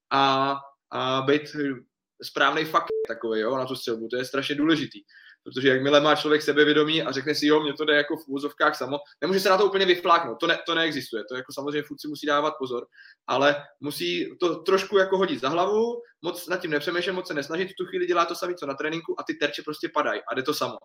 [0.09, 0.55] a,
[0.91, 1.55] a být
[2.23, 4.07] správný fakt takový, jo, na tu střelbu.
[4.07, 4.99] To je strašně důležitý
[5.43, 8.75] protože jakmile má člověk sebevědomí a řekne si, jo, mě to jde jako v úzovkách
[8.75, 12.01] samo, nemůže se na to úplně vyfláknout, to, ne, to neexistuje, to jako samozřejmě furt
[12.01, 12.85] si musí dávat pozor,
[13.27, 17.69] ale musí to trošku jako hodit za hlavu, moc nad tím nepřemýšlet, moc se nesnažit,
[17.71, 20.35] v tu chvíli dělá to samé, co na tréninku a ty terče prostě padají a
[20.35, 20.77] jde to samo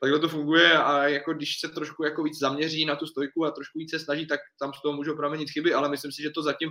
[0.00, 3.50] takhle to funguje a jako když se trošku jako víc zaměří na tu stojku a
[3.50, 6.30] trošku víc se snaží, tak tam z toho můžou pramenit chyby, ale myslím si, že
[6.30, 6.70] to zatím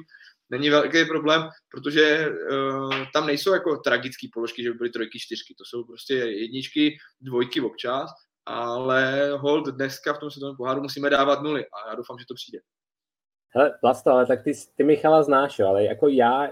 [0.49, 5.55] není velký problém, protože uh, tam nejsou jako tragické položky, že by byly trojky, čtyřky,
[5.57, 8.09] to jsou prostě jedničky, dvojky občas,
[8.45, 12.33] ale hold dneska v tom světovém poháru musíme dávat nuly a já doufám, že to
[12.33, 12.59] přijde.
[13.49, 16.51] Hele, Vlasto, ale tak ty, ty Michala znáš, ale jako já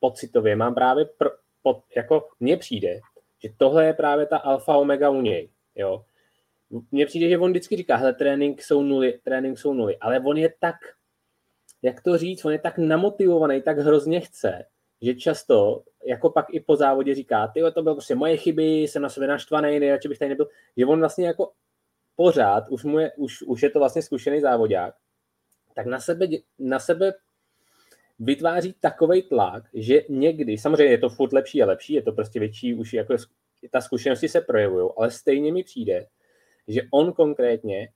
[0.00, 1.30] pocitově mám právě, pro,
[1.62, 3.00] pod, jako mně přijde,
[3.42, 6.04] že tohle je právě ta alfa omega u něj, jo.
[6.90, 10.36] Mně přijde, že on vždycky říká, hele, trénink jsou nuly, trénink jsou nuly, ale on
[10.36, 10.76] je tak,
[11.82, 14.64] jak to říct, on je tak namotivovaný, tak hrozně chce,
[15.02, 19.02] že často, jako pak i po závodě říká, ty to bylo prostě moje chyby, jsem
[19.02, 21.52] na sebe naštvaný, nejradši bych tady nebyl, že on vlastně jako
[22.16, 24.94] pořád, už, mu je, už, už je to vlastně zkušený závodák,
[25.74, 26.26] tak na sebe,
[26.58, 27.12] na sebe
[28.18, 32.40] vytváří takový tlak, že někdy, samozřejmě je to furt lepší a lepší, je to prostě
[32.40, 33.14] větší, už jako
[33.72, 36.06] ta zkušenosti se projevují, ale stejně mi přijde,
[36.68, 37.88] že on konkrétně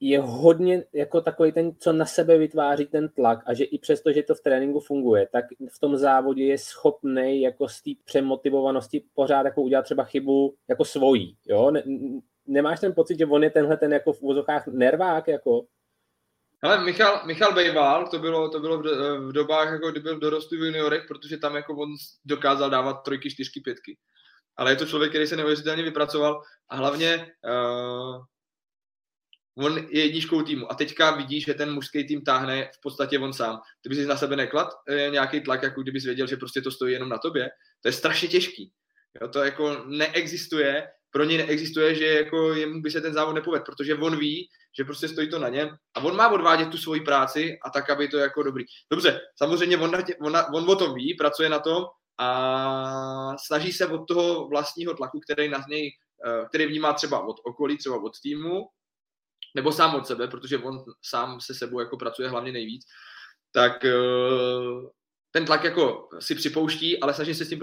[0.00, 4.12] je hodně jako takový ten, co na sebe vytváří ten tlak a že i přesto,
[4.12, 9.04] že to v tréninku funguje, tak v tom závodě je schopný jako z té přemotivovanosti
[9.14, 11.70] pořád jako udělat třeba chybu jako svojí, jo?
[11.70, 11.82] Ne,
[12.46, 15.64] nemáš ten pocit, že on je tenhle ten jako v úzokách nervák, jako?
[16.62, 18.82] Ale Michal, Michal Bejval, to bylo, to bylo v,
[19.28, 21.88] v dobách, jako kdy byl dorostu v juniorech, protože tam jako on
[22.24, 23.96] dokázal dávat trojky, čtyřky, pětky
[24.56, 28.24] ale je to člověk, který se neuvěřitelně vypracoval a hlavně uh,
[29.54, 33.32] on je jedničkou týmu a teďka vidí, že ten mužský tým táhne v podstatě on
[33.32, 33.60] sám.
[33.82, 36.92] Ty bys na sebe neklad eh, nějaký tlak, jako kdybys věděl, že prostě to stojí
[36.92, 38.72] jenom na tobě, to je strašně těžký.
[39.20, 43.64] Jo, to jako neexistuje, pro něj neexistuje, že jako jemu by se ten závod nepovedl,
[43.64, 47.00] protože on ví, že prostě stojí to na něm a on má odvádět tu svoji
[47.00, 48.64] práci a tak, aby to jako dobrý.
[48.90, 51.84] Dobře, samozřejmě on, on, on o tom ví, pracuje na tom,
[52.22, 55.90] a snaží se od toho vlastního tlaku, který na něj,
[56.26, 58.68] eh, který vnímá třeba od okolí, třeba od týmu,
[59.54, 62.86] nebo sám od sebe, protože on sám se sebou jako pracuje hlavně nejvíc,
[63.52, 63.92] tak eh,
[65.30, 67.60] ten tlak jako si připouští, ale snaží se s tím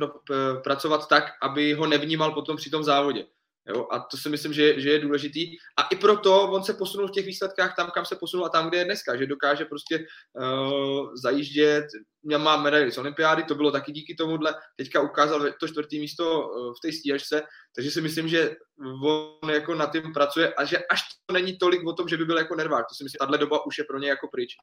[0.64, 3.26] pracovat tak, aby ho nevnímal potom při tom závodě.
[3.70, 3.88] Jo?
[3.92, 5.58] A to si myslím, že, že je důležitý.
[5.78, 8.70] A i proto on se posunul v těch výsledkách tam, kam se posunul a tam,
[8.70, 11.86] kde je dneska, že dokáže prostě uh, zajíždět,
[12.24, 16.40] měl má medaily z olympiády, to bylo taky díky tomuhle, teďka ukázal to čtvrtý místo
[16.40, 17.42] uh, v té stíhačce,
[17.76, 18.56] takže si myslím, že
[19.04, 22.26] on jako na tím pracuje a že až to není tolik o tom, že by
[22.26, 24.56] byl jako nervák, to si myslím, tahle doba už je pro ně jako pryč.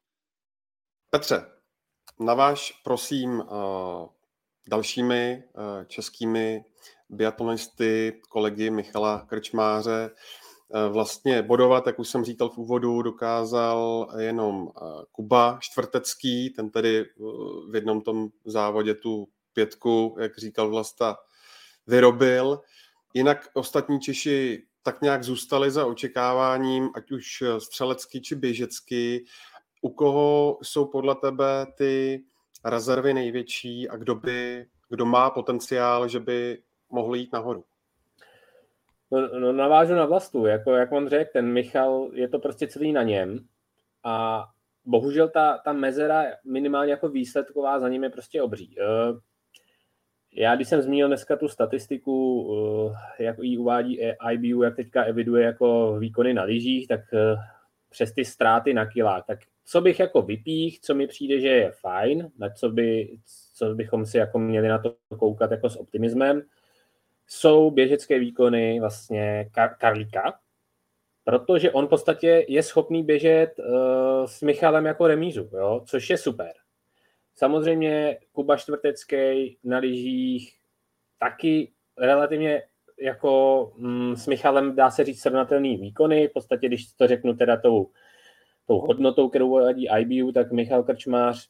[1.09, 1.45] Petře,
[2.19, 4.07] naváž prosím uh,
[4.69, 5.43] dalšími
[5.87, 6.63] českými
[7.09, 10.11] biatlonisty, kolegy Michala Krčmáře.
[10.73, 16.69] Eh, vlastně bodovat, jak už jsem říkal v úvodu, dokázal jenom eh, Kuba Čtvrtecký, ten
[16.69, 17.05] tedy eh,
[17.69, 21.17] v jednom tom závodě tu pětku, jak říkal Vlasta,
[21.87, 22.61] vyrobil.
[23.13, 29.25] Jinak ostatní Češi tak nějak zůstali za očekáváním, ať už střelecky či běžecky.
[29.81, 32.23] U koho jsou podle tebe ty
[32.65, 36.57] rezervy největší a kdo by, kdo má potenciál, že by
[36.89, 37.63] mohl jít nahoru.
[39.11, 42.91] No, no navážu na vlastu, jako jak on řekl, ten Michal, je to prostě celý
[42.91, 43.39] na něm
[44.03, 44.45] a
[44.85, 48.75] bohužel ta, ta mezera minimálně jako výsledková za ním je prostě obří.
[48.79, 49.19] Eh,
[50.33, 52.47] já když jsem zmínil dneska tu statistiku,
[53.19, 53.99] eh, jak ji uvádí
[54.31, 57.35] IBU, jak teďka eviduje jako výkony na lyžích, tak eh,
[57.89, 61.71] přes ty ztráty na kilách, tak co bych jako vypích, co mi přijde, že je
[61.71, 63.17] fajn, na co, by,
[63.53, 66.41] co bychom si jako měli na to koukat jako s optimismem,
[67.27, 70.39] jsou běžecké výkony vlastně Kar- Karlíka,
[71.23, 75.83] protože on v podstatě je schopný běžet uh, s Michalem jako remízu, jo?
[75.85, 76.51] což je super.
[77.35, 80.53] Samozřejmě Kuba Čtvrtecký na lyžích
[81.19, 82.63] taky relativně
[82.99, 86.27] jako mm, s Michalem dá se říct srovnatelný výkony.
[86.27, 87.89] V podstatě, když to řeknu teda tou,
[88.67, 91.49] tou hodnotou, kterou vadí IBU, tak Michal Krčmář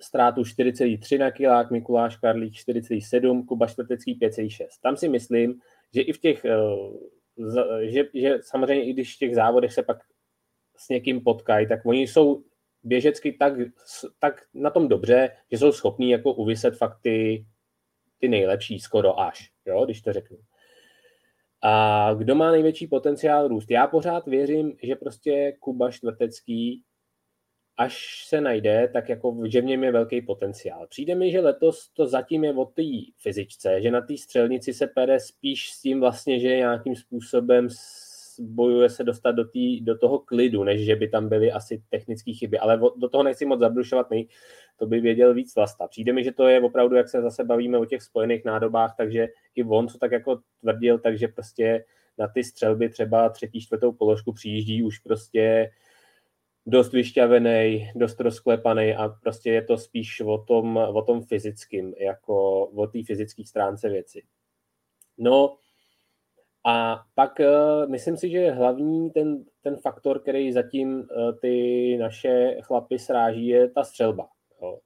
[0.00, 4.66] ztrátu 4,3 na kilák, Mikuláš Karlík 4,7, Kuba Čtvrtecký 5,6.
[4.82, 5.60] Tam si myslím,
[5.94, 9.98] že i v těch, eh, že, že samozřejmě i když v těch závodech se pak
[10.76, 12.42] s někým potkají, tak oni jsou
[12.82, 13.52] běžecky tak,
[14.18, 17.46] tak na tom dobře, že jsou schopní jako uvyset fakt ty,
[18.18, 20.38] ty nejlepší skoro až, jo, když to řeknu.
[21.62, 23.70] A kdo má největší potenciál růst?
[23.70, 26.82] Já pořád věřím, že prostě Kuba Čtvrtecký
[27.76, 30.86] až se najde, tak jako, že v něm je velký potenciál.
[30.86, 32.82] Přijde mi, že letos to zatím je o té
[33.18, 37.68] fyzičce, že na té střelnici se pere spíš s tím vlastně, že nějakým způsobem
[38.40, 42.32] bojuje se dostat do, tý, do toho klidu, než že by tam byly asi technické
[42.32, 44.28] chyby, ale do toho nechci moc zabrušovat, nej,
[44.78, 45.88] to by věděl víc Vlasta.
[45.88, 49.28] Přijde mi, že to je opravdu, jak se zase bavíme o těch spojených nádobách, takže
[49.54, 51.84] i on, co tak jako tvrdil, takže prostě
[52.18, 55.70] na ty střelby třeba třetí, čtvrtou položku přijíždí už prostě
[56.66, 62.66] dost vyšťavený, dost rozklepaný a prostě je to spíš o tom, o tom fyzickým, jako
[62.66, 64.22] o té fyzické stránce věci.
[65.18, 65.56] No
[66.64, 71.06] a pak uh, myslím si, že hlavní ten, ten faktor, který zatím uh,
[71.40, 74.28] ty naše chlapy sráží, je ta střelba.
[74.62, 74.78] Jo.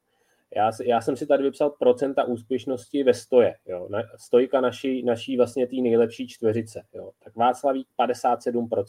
[0.57, 3.57] Já, já jsem si tady vypsal procenta úspěšnosti ve stoje.
[3.67, 3.89] Jo.
[3.91, 6.83] Na, stojka naší, naší vlastně té nejlepší čtveřice.
[6.95, 7.11] Jo.
[7.25, 8.85] Tak Václavík 57%.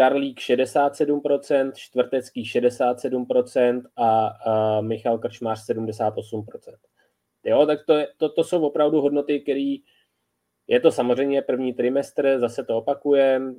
[0.00, 6.74] Karlík 67%, Čtvrtecký 67% a, a Michal Krčmář 78%.
[7.44, 9.76] Jo, tak to, je, to, to jsou opravdu hodnoty, které
[10.66, 13.54] je to samozřejmě první trimestr, zase to opakujeme,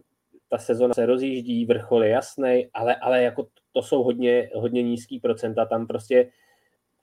[0.50, 5.20] ta sezona se rozjíždí, vrchol je jasný, ale, ale jako to jsou hodně, hodně nízký
[5.20, 6.32] procenta, tam prostě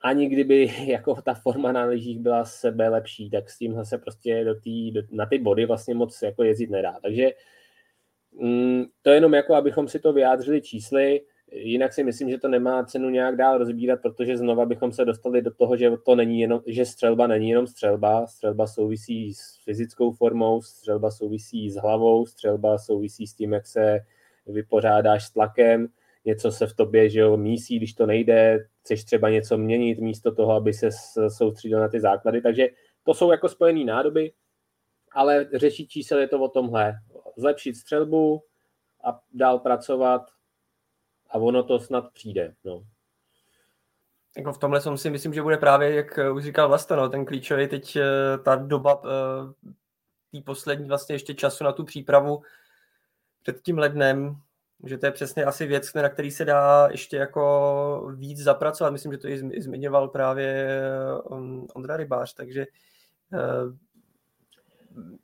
[0.01, 4.44] ani kdyby jako ta forma na lyžích byla sebe lepší, tak s tím se prostě
[4.44, 6.98] do tý, do, na ty body vlastně moc jako jezdit nedá.
[7.03, 7.57] Takže Mm,
[9.03, 11.21] to je jenom jako, abychom si to vyjádřili čísly,
[11.53, 15.43] jinak si myslím, že to nemá cenu nějak dál rozbírat, protože znova bychom se dostali
[15.43, 20.12] do toho, že to není jenom, že střelba není jenom střelba, střelba souvisí s fyzickou
[20.12, 24.01] formou, střelba souvisí s hlavou, střelba souvisí s tím, jak se
[24.47, 25.88] vypořádáš s tlakem,
[26.25, 30.35] něco se v tobě, že jo, mísí, když to nejde, chceš třeba něco měnit místo
[30.35, 30.88] toho, aby se
[31.29, 32.69] soustředil na ty základy, takže
[33.05, 34.33] to jsou jako spojené nádoby,
[35.12, 36.95] ale řešit čísel je to o tomhle
[37.38, 38.42] zlepšit střelbu
[39.05, 40.31] a dál pracovat
[41.31, 42.55] a ono to snad přijde.
[42.64, 42.85] No.
[44.37, 47.68] Jako v tomhle si myslím, že bude právě, jak už říkal Vlasta, no, ten klíčový
[47.68, 49.70] teď eh, ta doba eh,
[50.31, 52.42] tý poslední vlastně ještě času na tu přípravu
[53.42, 54.37] před tím lednem,
[54.85, 58.90] že to je přesně asi věc, na který se dá ještě jako víc zapracovat.
[58.90, 60.68] Myslím, že to i zmiňoval právě
[61.74, 62.66] Ondra Rybář, takže
[63.33, 63.77] eh,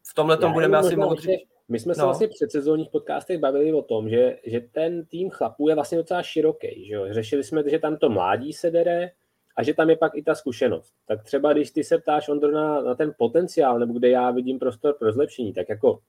[0.03, 1.47] v tomhle tom budeme asi moci...
[1.69, 2.07] My jsme se no.
[2.07, 6.23] vlastně před sezónních podcastech bavili o tom, že, že ten tým chlapů je vlastně docela
[6.23, 6.87] široký.
[6.87, 7.07] Že jo?
[7.11, 9.11] Řešili jsme, že tam to mládí se dere,
[9.57, 10.95] a že tam je pak i ta zkušenost.
[11.07, 14.59] Tak třeba když ty se ptáš, Ondro, na, na ten potenciál, nebo kde já vidím
[14.59, 16.01] prostor pro zlepšení, tak jako,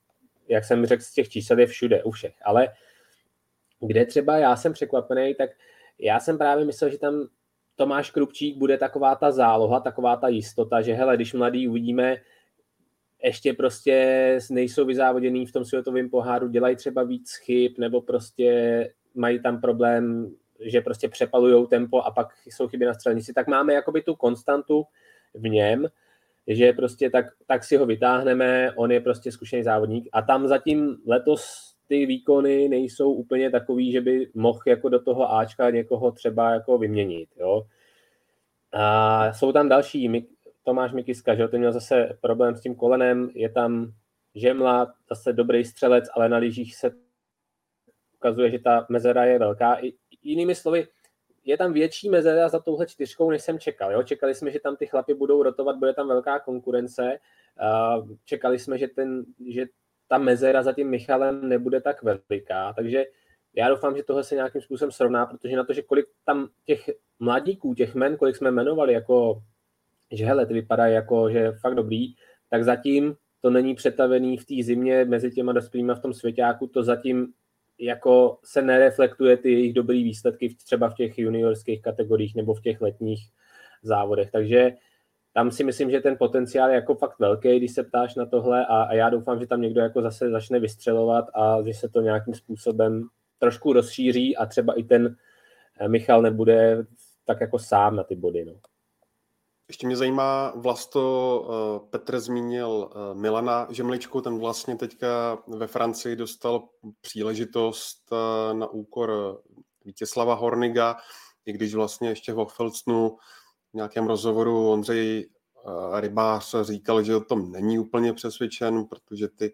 [0.47, 2.67] jak jsem řekl, z těch čísel je všude, u všech, ale
[3.79, 5.49] kde třeba já jsem překvapený, tak
[5.99, 7.27] já jsem právě myslel, že tam
[7.75, 12.17] Tomáš Krupčík bude taková ta záloha, taková ta jistota, že hele, když mladý uvidíme,
[13.25, 19.39] ještě prostě nejsou vyzávoděný v tom světovém poháru, dělají třeba víc chyb, nebo prostě mají
[19.39, 24.01] tam problém, že prostě přepalují tempo a pak jsou chyby na střelnici, tak máme jakoby
[24.01, 24.83] tu konstantu
[25.33, 25.87] v něm,
[26.47, 30.97] že prostě tak, tak si ho vytáhneme, on je prostě zkušený závodník a tam zatím
[31.07, 36.51] letos ty výkony nejsou úplně takový, že by mohl jako do toho Ačka někoho třeba
[36.51, 37.65] jako vyměnit, jo.
[38.71, 40.25] A jsou tam další,
[40.65, 43.93] Tomáš Mikiska, že ten měl zase problém s tím kolenem, je tam
[44.35, 46.91] Žemla, zase dobrý střelec, ale na lyžích se
[48.15, 49.85] ukazuje, že ta mezera je velká.
[49.85, 50.87] I, jinými slovy,
[51.43, 53.91] je tam větší mezera za touhle čtyřkou, než jsem čekal.
[53.91, 54.03] Jo?
[54.03, 57.19] Čekali jsme, že tam ty chlapy budou rotovat, bude tam velká konkurence.
[58.25, 59.65] Čekali jsme, že, ten, že
[60.07, 63.05] ta mezera za tím Michalem nebude tak veliká, takže
[63.55, 66.89] já doufám, že tohle se nějakým způsobem srovná, protože na to, že kolik tam těch
[67.19, 69.41] mladíků, těch men, kolik jsme jmenovali, jako
[70.15, 72.13] že hele, ty vypadají jako, že je fakt dobrý,
[72.49, 76.83] tak zatím to není přetavený v té zimě mezi těma dospělými v tom svěťáku, to
[76.83, 77.27] zatím
[77.79, 82.81] jako se nereflektuje ty jejich dobrý výsledky třeba v těch juniorských kategoriích nebo v těch
[82.81, 83.19] letních
[83.83, 84.31] závodech.
[84.31, 84.71] Takže
[85.33, 88.65] tam si myslím, že ten potenciál je jako fakt velký, když se ptáš na tohle
[88.65, 92.01] a, a já doufám, že tam někdo jako zase začne vystřelovat a že se to
[92.01, 93.07] nějakým způsobem
[93.39, 95.15] trošku rozšíří a třeba i ten
[95.79, 96.85] eh, Michal nebude
[97.25, 98.45] tak jako sám na ty body.
[98.45, 98.53] No.
[99.67, 106.15] Ještě mě zajímá, Vlasto, eh, Petr zmínil eh, Milana Žemličku, ten vlastně teďka ve Francii
[106.15, 106.69] dostal
[107.01, 108.11] příležitost
[108.53, 109.41] na úkor
[109.85, 110.97] Vítězslava Horniga,
[111.45, 113.17] i když vlastně ještě v Hochfeldstnu
[113.75, 115.29] nějakém rozhovoru Ondřej
[115.67, 119.53] eh, Rybář říkal, že o tom není úplně přesvědčen, protože ty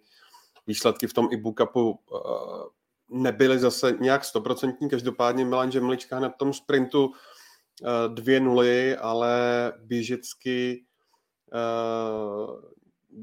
[0.67, 2.19] výsledky v tom e Cupu eh,
[3.10, 4.89] nebyly zase nějak stoprocentní.
[4.89, 7.17] Každopádně Milan Žemlička na tom sprintu eh,
[8.08, 10.86] dvě nuly, ale běžecky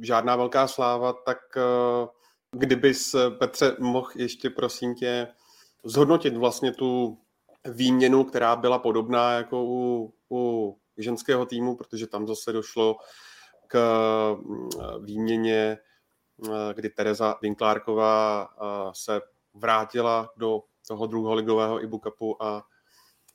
[0.03, 1.39] žádná velká sláva, tak
[2.53, 5.29] kdyby se Petře mohl ještě prosím tě
[5.85, 7.19] zhodnotit vlastně tu
[7.65, 12.97] výměnu, která byla podobná jako u, u ženského týmu, protože tam zase došlo
[13.67, 13.79] k
[15.01, 15.79] výměně,
[16.49, 19.21] eh, kdy Tereza Dinklárková eh, se
[19.55, 22.65] vrátila do toho druholigového Ibu Cupu a,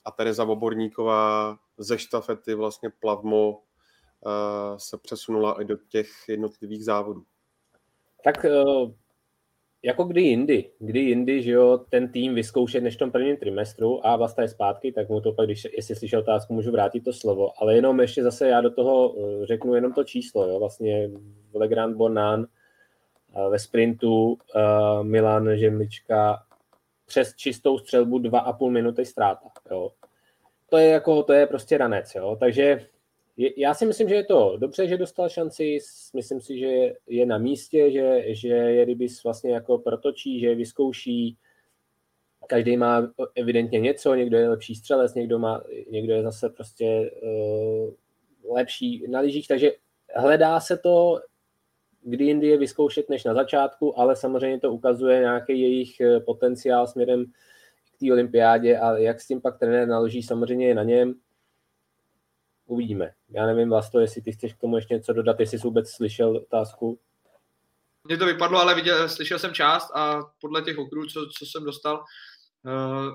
[0.06, 3.62] a Tereza Voborníková ze štafety vlastně plavmo
[4.26, 7.24] eh, se přesunula i do těch jednotlivých závodů.
[8.24, 8.46] Tak
[9.84, 14.08] jako kdy jindy, kdy jindy, že jo, ten tým vyzkoušet než v tom prvním trimestru
[14.08, 17.14] a vlastně je zpátky, tak mu to pak, když, jestli slyšel otázku, můžu vrátit to
[17.14, 21.10] slovo, ale jenom ještě zase já do toho eh, řeknu jenom to číslo, jo, vlastně
[21.54, 22.46] Legrand Bonan
[23.36, 24.38] eh, ve sprintu
[25.02, 26.44] Milan Žemlička
[27.06, 29.92] přes čistou střelbu 2,5 minuty ztráta, jo.
[30.70, 32.88] To je jako, to je prostě ranec, jo, takže
[33.58, 35.78] já si myslím, že je to dobře, že dostal šanci,
[36.14, 40.56] myslím si, že je na místě, že, že je Rybis vlastně jako protočí, že je
[40.56, 41.38] vyzkouší,
[42.48, 47.94] každý má evidentně něco, někdo je lepší střelec, někdo, má, někdo je zase prostě uh,
[48.56, 49.72] lepší na lyžích, takže
[50.16, 51.20] hledá se to,
[52.06, 56.88] kdy jindy je vyzkoušet než na začátku, ale samozřejmě to ukazuje nějaký jejich eh, potenciál
[56.88, 57.26] směrem
[57.96, 61.16] k té olympiádě a jak s tím pak trenér naloží, samozřejmě je na něm
[62.66, 63.12] uvidíme.
[63.30, 66.38] Já nevím, Vlasto, jestli ty chceš k tomu ještě něco dodat, jestli jsi vůbec slyšel
[66.38, 67.00] otázku.
[68.04, 71.64] Mně to vypadlo, ale viděl, slyšel jsem část a podle těch okruhů, co, co jsem
[71.64, 72.04] dostal,
[72.66, 73.12] uh,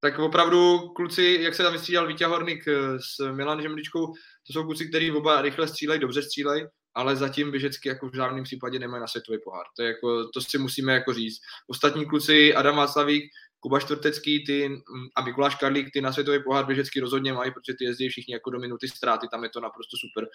[0.00, 4.06] tak opravdu kluci, jak se tam vystřídal Vítě Hornik eh, s Milan Žemličkou,
[4.46, 6.64] to jsou kluci, kteří oba rychle střílejí, dobře střílejí,
[6.94, 9.66] ale zatím běžecky jako v žádném případě nemají na světový pohár.
[9.76, 11.40] To, je jako, to si musíme jako říct.
[11.68, 13.24] Ostatní kluci, Adam Václavík,
[13.64, 14.82] Kuba Čtvrtecký ty, mm,
[15.16, 18.50] a Mikuláš Karlík ty na světový pohár běžecky rozhodně mají, protože ty jezdí všichni jako
[18.50, 20.28] do minuty ztráty, tam je to naprosto super.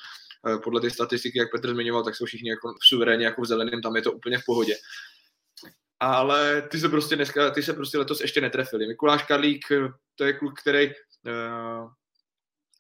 [0.48, 3.46] Eh, podle ty statistiky, jak Petr zmiňoval, tak jsou všichni jako v suverénně jako v
[3.46, 4.76] zeleném, tam je to úplně v pohodě.
[6.00, 8.88] Ale ty se prostě dneska, ty se prostě letos ještě netrefili.
[8.88, 11.92] Mikuláš Karlík, eh, to je kluk, který uh,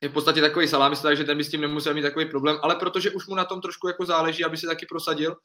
[0.02, 2.76] je v podstatě takový salámista, že ten by s tím nemusel mít takový problém, ale
[2.76, 5.36] protože už mu na tom trošku jako záleží, aby se taky prosadil,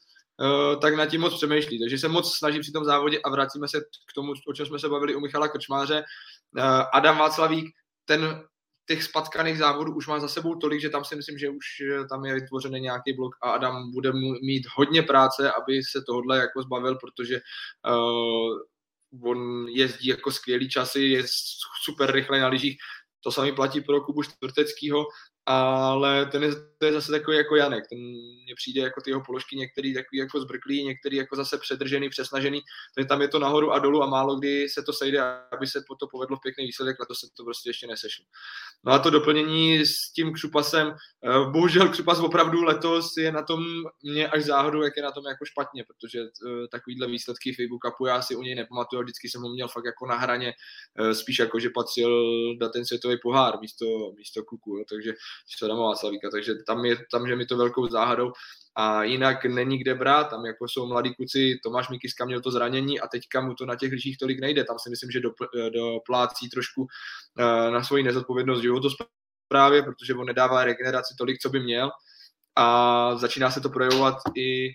[0.40, 1.80] Eh, tak nad tím moc přemýšlí.
[1.80, 4.78] Takže se moc snaží při tom závodě a vracíme se k tomu, o čem jsme
[4.78, 6.04] se bavili u Michala Krčmáře.
[6.58, 7.74] Eh, Adam Václavík,
[8.04, 8.42] ten
[8.88, 12.06] těch spatkaných závodů už má za sebou tolik, že tam si myslím, že už eh,
[12.08, 16.62] tam je vytvořený nějaký blok a Adam bude mít hodně práce, aby se tohle jako
[16.62, 17.40] zbavil, protože
[19.22, 21.22] on jezdí jako skvělý časy, je
[21.84, 22.78] super rychle na lyžích,
[23.24, 25.04] To samý platí pro Kubu Čtvrteckýho,
[25.46, 27.98] ale ten je, to je zase takový jako Janek, ten
[28.44, 32.60] mně přijde jako ty jeho položky některý takový jako zbrklý, některý jako zase předržený, přesnažený,
[32.94, 35.20] takže tam je to nahoru a dolů a málo kdy se to sejde,
[35.52, 38.24] aby se to povedlo v pěkný výsledek, to se to prostě ještě nesešlo.
[38.84, 43.64] No a to doplnění s tím Křupasem, eh, bohužel Křupas opravdu letos je na tom
[44.02, 48.06] mě až záhodu, jak je na tom jako špatně, protože eh, takovýhle výsledky FIBU Cupu
[48.06, 50.52] já si u něj nepamatuju, vždycky jsem ho měl fakt jako na hraně,
[50.98, 52.10] eh, spíš jako, že patřil
[52.60, 53.84] na ten světový pohár místo,
[54.16, 55.12] místo Kuku, jo, takže
[55.64, 58.32] Adama Václavíka, takže tam je, tam, že mi to velkou záhadou.
[58.76, 63.00] A jinak není kde brát, tam jako jsou mladí kluci, Tomáš Mikiska měl to zranění
[63.00, 65.20] a teďka mu to na těch lyžích tolik nejde, tam si myslím, že
[65.70, 66.86] doplácí trošku
[67.38, 71.90] eh, na svoji nezodpovědnost životosprávě, protože on nedává regeneraci tolik, co by měl.
[72.56, 74.70] A začíná se to projevovat i,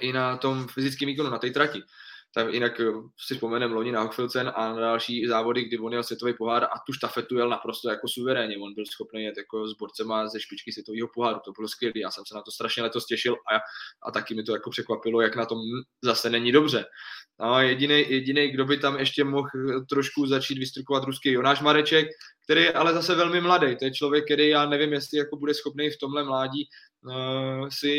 [0.00, 1.82] i na tom fyzickém výkonu, na té trati
[2.36, 2.84] tak jinak eh,
[3.26, 6.78] si vzpomeneme loni na Hochfilzen a na další závody, kdy on jel světový pohár a
[6.86, 8.56] tu štafetu jel naprosto jako suverénně.
[8.58, 11.40] On byl schopný jet jako s borcema ze špičky světového poháru.
[11.44, 11.92] To bylo skvělé.
[11.96, 13.56] Já jsem se na to strašně letos těšil a,
[14.08, 15.58] a taky mi to jako překvapilo, jak na tom
[16.04, 16.84] zase není dobře.
[17.40, 19.48] No, jediný, jediný, kdo by tam ještě mohl
[19.88, 22.08] trošku začít vystrukovat ruský Jonáš Mareček,
[22.44, 23.76] který je ale zase velmi mladý.
[23.76, 26.68] To je člověk, který já nevím, jestli jako bude schopný v tomhle mládí
[27.04, 27.92] uh, si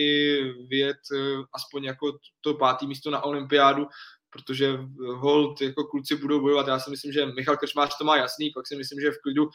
[0.69, 3.87] vyjet uh, aspoň jako to pátý místo na olympiádu,
[4.29, 4.79] protože
[5.15, 6.67] hold jako kluci budou bojovat.
[6.67, 9.49] Já si myslím, že Michal Krčmář to má jasný, pak si myslím, že v klidu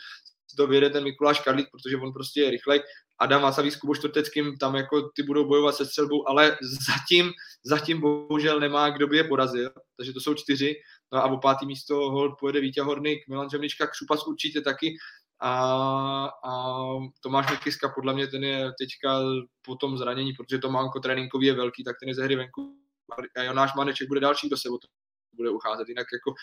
[0.57, 2.83] to vyjede ten Mikuláš Karlík, protože on prostě je rychlej.
[3.19, 7.33] Adam Václaví s Kubou Čtvrteckým, tam jako ty budou bojovat se střelbou, ale zatím,
[7.65, 10.75] zatím bohužel nemá, kdo by je porazil, takže to jsou čtyři.
[11.13, 14.97] No a o pátý místo hold pojede Vítě Hornik, Milan Žemlička, Křupas určitě taky
[15.41, 15.53] a,
[16.45, 16.83] a
[17.21, 19.21] Tomáš Mikiska podle mě ten je teďka
[19.63, 22.82] po tom zranění, protože to manko tréninkový je velký, tak ten je ze hry venku
[23.45, 24.89] Jonáš Maneček bude další, kdo se o to
[25.37, 25.89] bude ucházet.
[25.89, 26.35] Jinak jako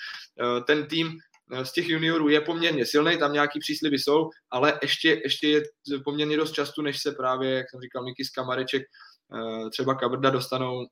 [0.41, 1.17] eh, ten tým
[1.53, 5.63] eh, z těch juniorů je poměrně silný, tam nějaký přísliby jsou, ale ještě, ještě je
[6.03, 10.86] poměrně dost času, než se právě, jak jsem říkal, Mikis Kamareček, eh, třeba Kabrda dostanou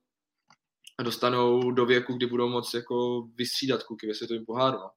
[1.04, 4.78] dostanou do věku, kdy budou moct jako vystřídat kluky ve světovém poháru.
[4.78, 4.90] No.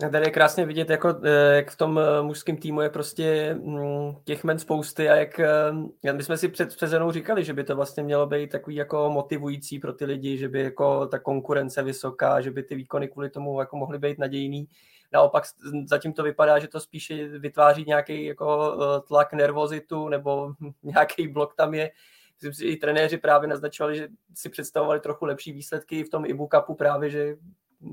[0.00, 4.16] Tady je krásně vidět, jako, eh, jak v tom eh, mužském týmu je prostě mm,
[4.24, 7.76] těch men spousty a jak eh, my jsme si před sezonou říkali, že by to
[7.76, 12.40] vlastně mělo být takový jako motivující pro ty lidi, že by jako ta konkurence vysoká,
[12.40, 14.68] že by ty výkony kvůli tomu jako mohly být nadějný.
[15.12, 15.44] Naopak
[15.86, 18.76] zatím to vypadá, že to spíše vytváří nějaký jako
[19.08, 21.90] tlak, nervozitu nebo nějaký blok tam je.
[22.34, 26.26] Myslím si, že i trenéři právě naznačovali, že si představovali trochu lepší výsledky v tom
[26.26, 27.36] Ibu Cupu právě, že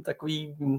[0.04, 0.78] takový hm,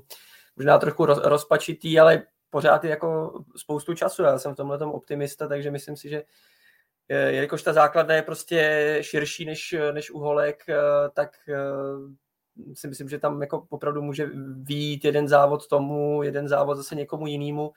[0.56, 4.22] možná trochu roz, rozpačitý, ale pořád je jako spoustu času.
[4.22, 6.22] Já jsem v tomhle optimista, takže myslím si, že
[7.08, 10.76] eh, jelikož ta základna je prostě širší než, než uholek, eh,
[11.14, 14.30] tak eh, si myslím, že tam jako opravdu může
[14.62, 17.72] výjít jeden závod tomu, jeden závod zase někomu jinému.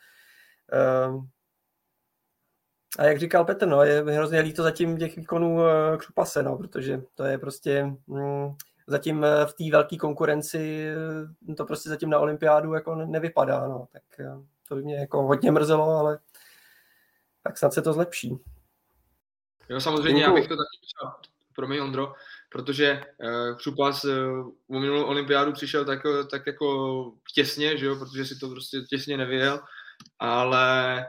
[2.99, 5.59] A jak říkal Petr, no, je hrozně líto zatím těch výkonů
[5.97, 8.55] Křupase, no, protože to je prostě mm,
[8.87, 10.87] zatím eh, v té velké konkurenci
[11.49, 13.87] eh, to prostě zatím na olympiádu jako nevypadá, no.
[13.91, 14.31] tak eh,
[14.67, 16.19] to by mě jako hodně mrzelo, ale
[17.43, 18.37] tak snad se to zlepší.
[19.69, 21.19] Jo, samozřejmě, já bych to taky třeba,
[21.55, 22.13] promiň Ondro,
[22.51, 25.99] protože uh, Křupas uh, o minulou olympiádu přišel tak,
[26.31, 29.59] tak jako těsně, že jo, protože si to prostě těsně nevěděl,
[30.19, 31.05] ale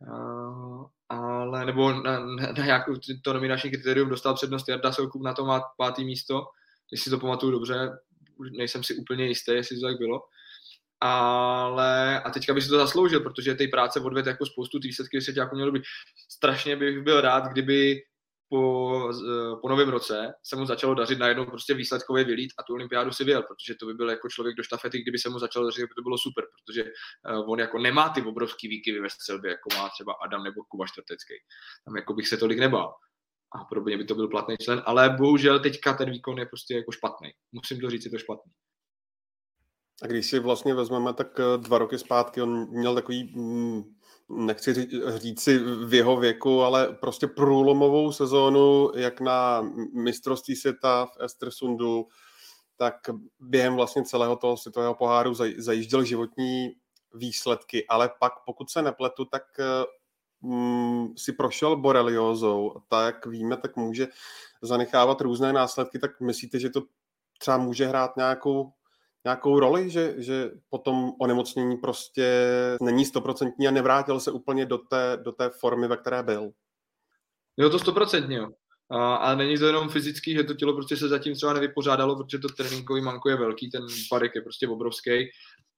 [0.00, 2.92] uh, ale nebo na, na, na nějakou
[3.22, 6.46] to nominační kritérium dostal přednost Jarda Soukup, na to má pátý místo,
[6.92, 7.90] jestli to pamatuju dobře,
[8.56, 10.20] nejsem si úplně jistý, jestli to tak bylo.
[11.00, 15.20] Ale a teďka bych si to zasloužil, protože té práce odved jako spoustu, ty výsledky
[15.20, 15.82] se jako mělo být.
[16.28, 18.02] Strašně bych byl rád, kdyby
[18.48, 19.12] po,
[19.62, 23.24] po novém roce se mu začalo dařit najednou prostě výsledkově vylít a tu olympiádu si
[23.24, 25.94] vyjel, protože to by byl jako člověk do štafety, kdyby se mu začalo dařit, by
[25.96, 29.88] to bylo super, protože uh, on jako nemá ty obrovský výkyvy ve střelbě, jako má
[29.88, 31.34] třeba Adam nebo Kuba Čtvrtecký.
[31.84, 32.94] Tam jako bych se tolik nebál
[33.52, 36.92] a podobně by to byl platný člen, ale bohužel teďka ten výkon je prostě jako
[36.92, 37.30] špatný.
[37.52, 38.52] Musím to říct, je to špatný.
[40.02, 43.82] A když si vlastně vezmeme, tak eh, dva roky zpátky on měl takový, mm,
[44.28, 49.62] nechci říct si v jeho věku, ale prostě průlomovou sezónu, jak na
[49.94, 52.06] mistrovství světa v Estersundu,
[52.76, 52.94] tak
[53.40, 56.72] během vlastně celého toho světového poháru zajížděl životní
[57.14, 59.64] výsledky, ale pak, pokud se nepletu, tak eh,
[61.16, 64.08] si prošel boreliózou, tak víme, tak může
[64.62, 66.82] zanechávat různé následky, tak myslíte, že to
[67.38, 68.72] třeba může hrát nějakou,
[69.24, 72.48] nějakou roli, že, že potom onemocnění prostě
[72.82, 76.52] není stoprocentní a nevrátil se úplně do té, do té formy, ve které byl?
[77.56, 78.40] Jo, to stoprocentně.
[78.90, 82.38] A, a není to jenom fyzický, že to tělo prostě se zatím třeba nevypořádalo, protože
[82.38, 85.28] to tréninkový manko je velký, ten výpadek je prostě obrovský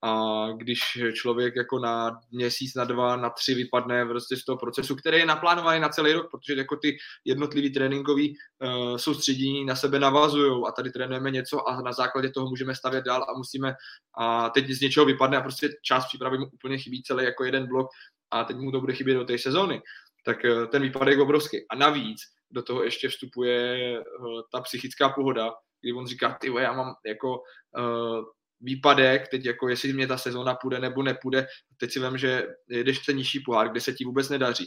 [0.03, 0.79] a když
[1.13, 5.25] člověk jako na měsíc, na dva, na tři vypadne prostě z toho procesu, který je
[5.25, 10.71] naplánovaný na celý rok, protože jako ty jednotlivý tréninkový uh, soustředění na sebe navazují a
[10.71, 13.73] tady trénujeme něco a na základě toho můžeme stavět dál a musíme
[14.17, 17.67] a teď z něčeho vypadne a prostě část přípravy mu úplně chybí celý jako jeden
[17.67, 17.87] blok
[18.31, 19.81] a teď mu to bude chybět do té sezóny,
[20.25, 21.57] tak uh, ten výpadek je obrovský.
[21.69, 22.19] A navíc
[22.51, 27.41] do toho ještě vstupuje uh, ta psychická pohoda, kdy on říká, ty já mám jako
[27.77, 28.23] uh,
[28.61, 31.47] výpadek, teď jako jestli mě ta sezóna půjde nebo nepůjde,
[31.77, 34.65] teď si vím, že jedeš ten nižší pohár, kde se ti vůbec nedaří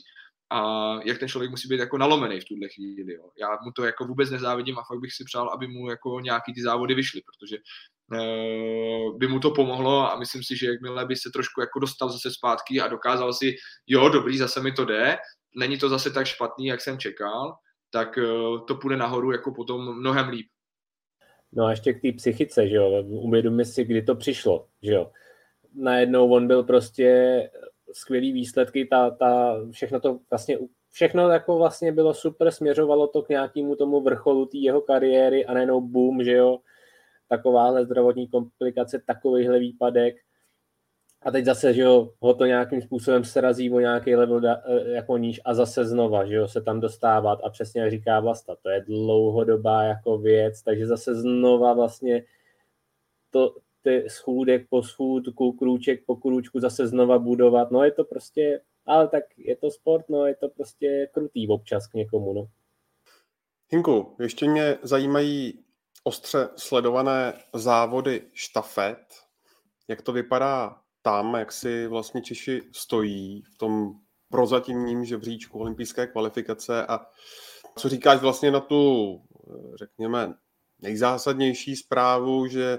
[0.53, 3.15] a jak ten člověk musí být jako nalomený v tuhle chvíli.
[3.15, 3.31] Jo.
[3.41, 6.55] Já mu to jako vůbec nezávidím a fakt bych si přál, aby mu jako nějaký
[6.55, 7.57] ty závody vyšly, protože
[8.13, 12.09] uh, by mu to pomohlo a myslím si, že jakmile by se trošku jako dostal
[12.09, 13.55] zase zpátky a dokázal si,
[13.87, 15.17] jo, dobrý, zase mi to jde,
[15.57, 17.55] není to zase tak špatný, jak jsem čekal,
[17.93, 20.47] tak uh, to půjde nahoru jako potom mnohem líp.
[21.53, 25.11] No a ještě k té psychice, že jo, uvědomíme si, kdy to přišlo, že jo.
[25.75, 27.51] Najednou on byl prostě
[27.93, 30.59] skvělý výsledky, ta, ta, všechno to vlastně,
[30.91, 35.55] všechno jako vlastně bylo super, směřovalo to k nějakému tomu vrcholu té jeho kariéry a
[35.55, 36.59] najednou boom, že jo,
[37.29, 40.17] takováhle zdravotní komplikace, takovýhle výpadek
[41.25, 44.91] a teď zase, že jo, ho to nějakým způsobem srazí o nějaký level da, e,
[44.91, 48.57] jako níž a zase znova, že jo, se tam dostávat a přesně jak říká Vlasta,
[48.63, 52.25] to je dlouhodobá jako věc, takže zase znova vlastně
[53.31, 58.61] to, ty schůdek po schůdku, krůček po krůčku zase znova budovat, no je to prostě,
[58.87, 62.49] ale tak je to sport, no je to prostě krutý občas k někomu, no.
[63.69, 65.65] Hinku, ještě mě zajímají
[66.05, 68.99] ostře sledované závody štafet.
[69.89, 73.93] Jak to vypadá tam, jak si vlastně Češi stojí v tom
[74.29, 77.01] prozatímním žebříčku olympijské kvalifikace a
[77.77, 79.23] co říkáš vlastně na tu,
[79.79, 80.35] řekněme,
[80.81, 82.79] nejzásadnější zprávu, že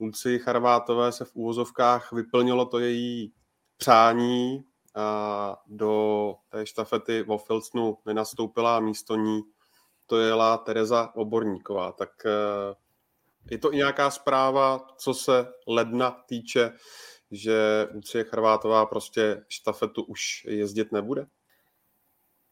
[0.00, 3.32] Luci Charvátové se v úvozovkách vyplnilo to její
[3.76, 9.42] přání a do té štafety vo Filcnu nenastoupila místo ní
[10.06, 11.92] to jela Tereza Oborníková.
[11.92, 12.74] Tak eh,
[13.50, 16.72] je to i nějaká zpráva, co se ledna týče,
[17.30, 21.26] že Lucie Chrvátová prostě štafetu už jezdit nebude?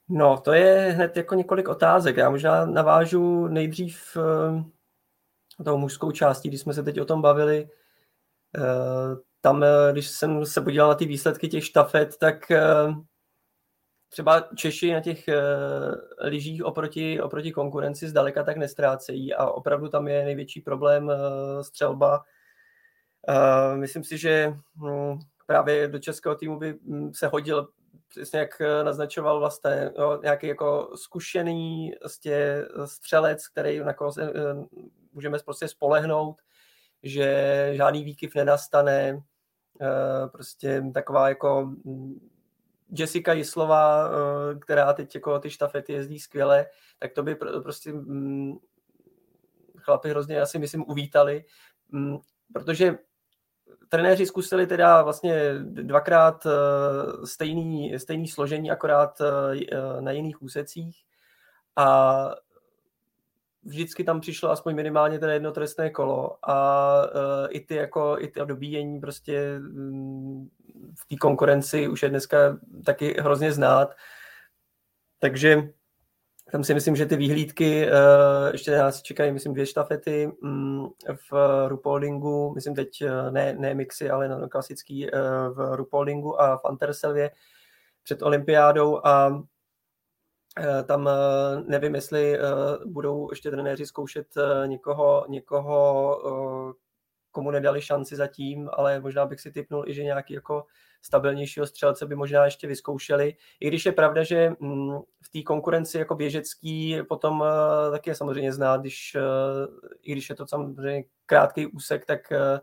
[0.09, 2.17] No, to je hned jako několik otázek.
[2.17, 4.63] Já možná navážu nejdřív uh,
[5.65, 7.69] tou mužskou částí, když jsme se teď o tom bavili.
[8.59, 12.95] Uh, tam, eh, když jsem se podíval na ty výsledky těch štafet, tak uh,
[14.09, 15.25] třeba Češi na těch
[16.21, 21.13] lyžích oproti, oproti konkurenci zdaleka tak nestrácejí a opravdu tam je největší problém
[21.63, 22.25] střelba
[23.29, 27.69] Uh, myslím si, že um, právě do českého týmu by hm, se hodil
[28.09, 34.33] přesně jak eh, naznačoval vlastně jo, nějaký jako zkušený vlastně střelec, který na koho se,
[34.33, 34.65] uh,
[35.13, 36.37] můžeme prostě spolehnout,
[37.03, 39.23] že žádný výkyv nenastane,
[40.33, 42.29] prostě taková jako hm,
[42.91, 46.67] Jessica Jislová, uh, která teď jako ty štafety jezdí skvěle,
[46.99, 48.61] tak to by pr- prostě um,
[49.77, 51.45] chlapi hrozně asi myslím uvítali,
[52.53, 52.99] protože
[53.89, 60.97] trenéři zkusili teda vlastně dvakrát eh, stejný, stejný složení, akorát eh, na jiných úsecích
[61.77, 62.31] a
[63.65, 67.03] vždycky tam přišlo aspoň minimálně teda jedno trestné kolo a
[67.49, 70.51] i ty jako i ty dobíjení prostě um,
[70.95, 73.95] v té konkurenci už je dneska taky hrozně znát.
[75.19, 75.69] Takže
[76.53, 80.93] tam si myslím, že ty výhlídky, uh, ještě nás čekají, myslím, dvě štafety um,
[81.31, 81.33] v
[81.69, 85.19] Rupoldingu, myslím teď uh, ne, ne mixy, ale na klasický uh,
[85.55, 87.31] v Rupoldingu a v Anterselvě
[88.03, 89.43] před olympiádou a
[90.87, 91.11] tam
[91.67, 92.39] nevím, jestli
[92.87, 94.27] budou ještě trenéři zkoušet
[94.67, 96.73] někoho, někoho
[97.39, 100.65] komu nedali šanci zatím, ale možná bych si typnul i, že nějaký jako
[101.03, 103.35] stabilnějšího střelce by možná ještě vyzkoušeli.
[103.61, 108.15] I když je pravda, že mm, v té konkurenci jako běžecký potom eh, taky je
[108.15, 109.21] samozřejmě znát, když, eh,
[110.03, 112.61] i když je to samozřejmě krátký úsek, tak eh,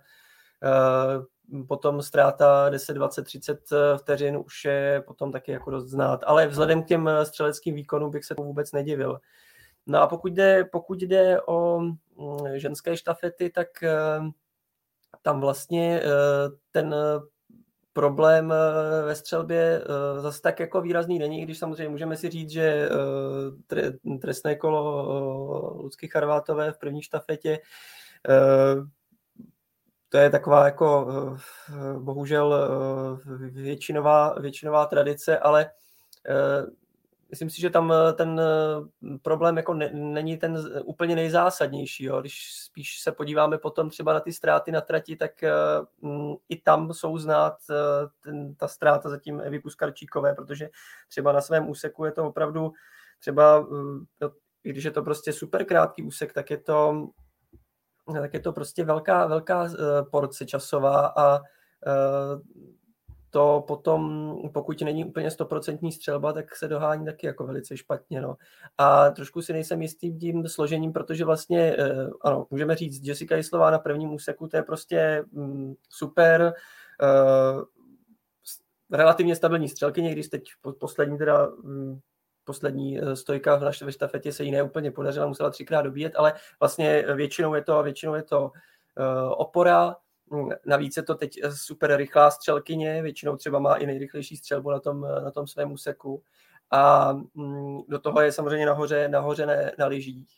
[1.67, 3.59] potom ztráta 10, 20, 30
[3.97, 6.23] vteřin už je potom taky jako dost znát.
[6.25, 9.19] Ale vzhledem k těm střeleckým výkonům bych se tomu vůbec nedivil.
[9.87, 11.95] No a pokud jde, pokud jde o mm,
[12.55, 13.67] ženské štafety, tak
[15.21, 16.01] tam vlastně
[16.71, 16.95] ten
[17.95, 22.49] problém eh, ve střelbě eh, zase tak jako výrazný není, když samozřejmě můžeme si říct,
[22.49, 22.89] že
[23.75, 27.59] eh, trestné kolo Lucky Charvátové v první štafetě
[30.09, 31.07] to je taková jako
[31.99, 32.55] bohužel
[33.51, 35.71] většinová, většinová tradice, ale
[37.35, 38.41] myslím si, že tam ten
[39.21, 42.03] problém jako ne, není ten úplně nejzásadnější.
[42.03, 42.21] Jo.
[42.21, 45.31] Když spíš se podíváme potom třeba na ty ztráty na trati, tak
[45.99, 47.57] um, i tam jsou znát
[48.23, 50.69] ten, ta ztráta zatím Evy Puskarčíkové, protože
[51.09, 52.71] třeba na svém úseku je to opravdu
[53.19, 53.67] třeba,
[54.63, 57.07] i když je to prostě super krátký úsek, tak je to
[58.13, 59.69] tak je to prostě velká, velká
[60.11, 61.41] porce časová a
[63.35, 68.21] to potom, pokud není úplně stoprocentní střelba, tak se dohání taky jako velice špatně.
[68.21, 68.35] No.
[68.77, 73.71] A trošku si nejsem jistý tím složením, protože vlastně, uh, ano, můžeme říct, Jessica Jislová
[73.71, 76.53] na prvním úseku, to je prostě um, super,
[77.03, 77.63] uh,
[78.91, 80.43] relativně stabilní střelkyně, když teď
[80.79, 81.99] poslední teda um,
[82.43, 87.61] poslední stojka ve štafetě se jí neúplně podařila, musela třikrát dobíjet, ale vlastně většinou je
[87.61, 88.51] to, většinou je to
[89.29, 90.04] opora, Mm,
[90.65, 94.79] navíc je to teď eh, super rychlá střelkyně, většinou třeba má i nejrychlejší střelbu na
[94.79, 96.23] tom, eh, na tom svém úseku.
[96.71, 100.29] A mm, do toho je samozřejmě nahoře, nahoře na, na lyžích.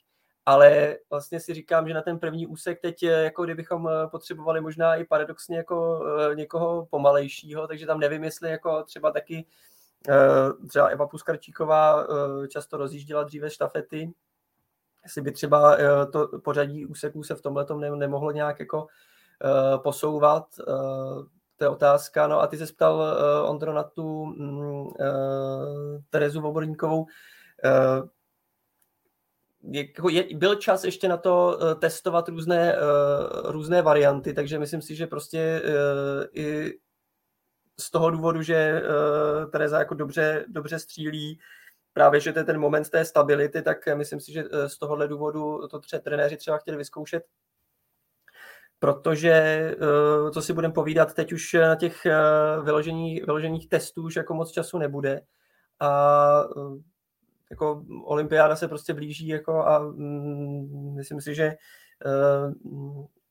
[0.46, 4.96] Ale vlastně si říkám, že na ten první úsek teď, eh, jako kdybychom potřebovali možná
[4.96, 9.46] i paradoxně jako někoho pomalejšího, takže tam nevím, jestli jako třeba taky
[10.68, 12.08] třeba Eva Puskarčíková
[12.48, 14.14] často rozjížděla dříve štafety,
[15.04, 15.78] jestli by třeba
[16.12, 17.66] to pořadí úseků se v tomhle
[17.96, 18.88] nemohlo nějak jako
[19.44, 20.48] uh, posouvat.
[20.68, 21.24] Uh,
[21.56, 22.28] to je otázka.
[22.28, 24.94] No a ty se ptal, uh, Ondro, na tu uh,
[26.10, 27.06] Terezu Voborníkovou.
[29.72, 32.76] Jako byl čas ještě na to testovat různé,
[33.44, 35.62] různé varianty, takže myslím si, že prostě
[36.34, 36.74] i
[37.80, 38.82] z toho důvodu, že
[39.52, 41.40] Tereza jako dobře, dobře střílí,
[41.94, 45.68] právě, že to je ten moment té stability, tak myslím si, že z tohohle důvodu
[45.68, 47.24] to třeba trenéři třeba chtěli vyzkoušet
[48.80, 52.16] protože eh, co si budeme povídat, teď už na těch eh,
[52.64, 55.22] vyložených, vyložených testů už jako moc času nebude
[55.80, 56.82] a eh,
[57.50, 61.56] jako olympiáda se prostě blíží jako a mm, myslím si, že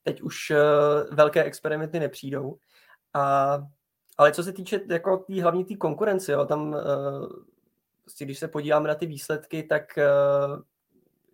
[0.03, 0.53] teď už
[1.11, 2.57] velké experimenty nepřijdou.
[3.13, 3.57] A,
[4.17, 6.75] ale co se týče jako tý, hlavní té konkurence, jo, tam
[8.03, 9.99] prostě, když se podíváme na ty výsledky, tak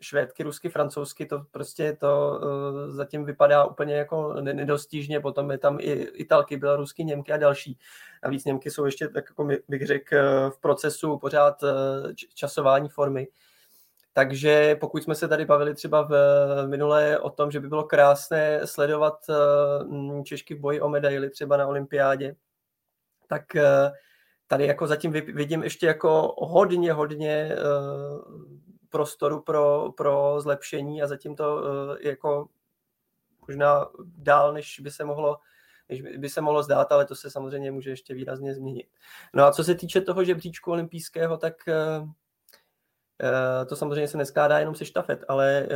[0.04, 5.78] švédky, rusky, francouzsky, to prostě to uh, zatím vypadá úplně jako nedostižně, potom je tam
[5.80, 7.80] i italky, bělorusky, němky a další.
[8.24, 11.70] Navíc němky jsou ještě, tak jako bych řekl, eh, v procesu pořád uh,
[12.36, 13.28] časování formy.
[14.14, 16.14] Takže pokud jsme se tady bavili třeba v
[16.68, 19.26] minulé o tom, že by bylo krásné sledovat
[20.26, 22.36] Češky v boji o medaily třeba na olympiádě,
[23.28, 23.44] tak
[24.48, 27.56] tady jako zatím vidím ještě jako hodně, hodně
[28.94, 32.48] prostoru pro, pro zlepšení a zatím to uh, jako
[33.48, 35.38] možná dál, než by se mohlo
[35.90, 38.88] než by se mohlo zdát, ale to se samozřejmě může ještě výrazně změnit.
[39.34, 42.08] No a co se týče toho žebříčku olympijského, tak uh,
[43.66, 45.68] to samozřejmě se neskládá jenom se štafet, ale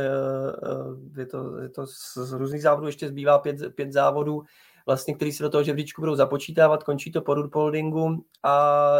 [1.16, 4.42] je to, je to z různých závodů ještě zbývá pět, pět závodů
[4.88, 8.92] vlastně, který se do toho žebříčku budou započítávat, končí to po Rudpoldingu a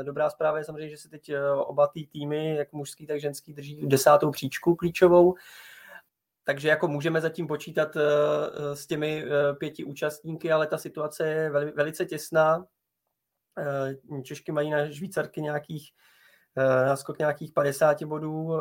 [0.00, 3.20] e, dobrá zpráva je samozřejmě, že se teď e, oba ty týmy, jak mužský, tak
[3.20, 5.34] ženský, drží desátou příčku klíčovou,
[6.44, 11.28] takže jako můžeme zatím počítat e, e s těmi e, pěti účastníky, ale ta situace
[11.28, 12.66] je veli, velice těsná.
[14.18, 15.90] E, Češky mají na Švýcarky nějakých
[16.56, 18.52] e, náskok nějakých 50 bodů.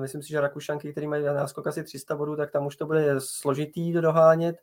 [0.00, 3.20] Myslím si, že Rakušanky, který mají náskok asi 300 bodů, tak tam už to bude
[3.20, 4.56] složitý dohánět.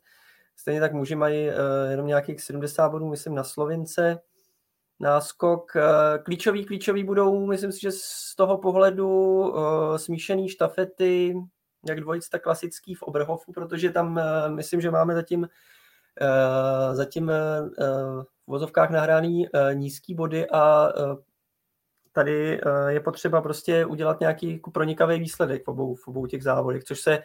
[0.56, 1.54] Stejně tak muži mají uh,
[1.90, 4.20] jenom nějakých 70 bodů, myslím, na Slovince.
[5.00, 5.72] Náskok.
[5.76, 11.34] Uh, klíčový, klíčový budou, myslím si, že z toho pohledu uh, smíšený štafety,
[11.88, 15.48] jak dvojic, tak klasický v Oberhofu, protože tam myslím, že máme zatím
[16.92, 20.92] zatím v vozovkách nahraný nízký body a
[22.12, 26.84] tady je potřeba prostě udělat nějaký jako pronikavý výsledek v obou, v obou těch závodech,
[26.84, 27.22] což se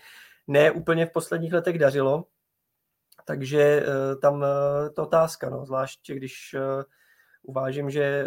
[0.47, 2.25] ne úplně v posledních letech dařilo.
[3.29, 6.83] Takže eh, tam eh, to otázka, no, zvlášť když eh,
[7.43, 8.25] uvážím, že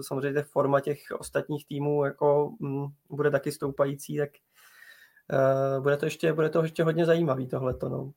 [0.00, 4.30] samozřejmě forma těch ostatních týmů jako mm, bude taky stoupající, tak
[5.80, 7.88] bude to ještě, bude to ještě hodně zajímavý tohleto.
[7.88, 8.12] No.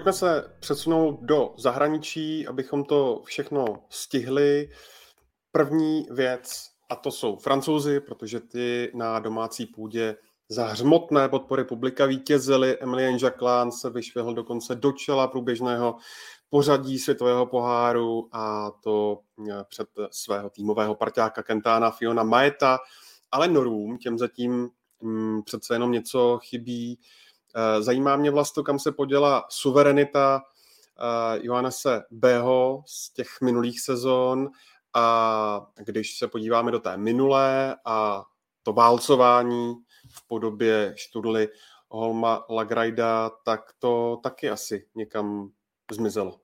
[0.00, 4.68] Pojďme se přesunout do zahraničí, abychom to všechno stihli.
[5.52, 10.16] První věc, a to jsou francouzi, protože ty na domácí půdě
[10.48, 12.78] za hřmotné podpory publika vítězili.
[12.78, 15.96] Emilien Jacquelin se vyšvihl dokonce do čela průběžného
[16.50, 19.20] pořadí světového poháru a to
[19.68, 22.78] před svého týmového parťáka Kentána Fiona Maeta,
[23.30, 24.70] ale Norům těm zatím
[25.00, 26.98] mm, přece jenom něco chybí.
[27.80, 30.42] Zajímá mě vlastně, kam se poděla suverenita
[31.40, 34.48] Johannese Bého z těch minulých sezon
[34.94, 38.24] a když se podíváme do té minulé a
[38.62, 39.74] to válcování
[40.10, 41.48] v podobě Študly
[41.88, 45.50] Holma Lagrajda, tak to taky asi někam
[45.92, 46.40] zmizelo.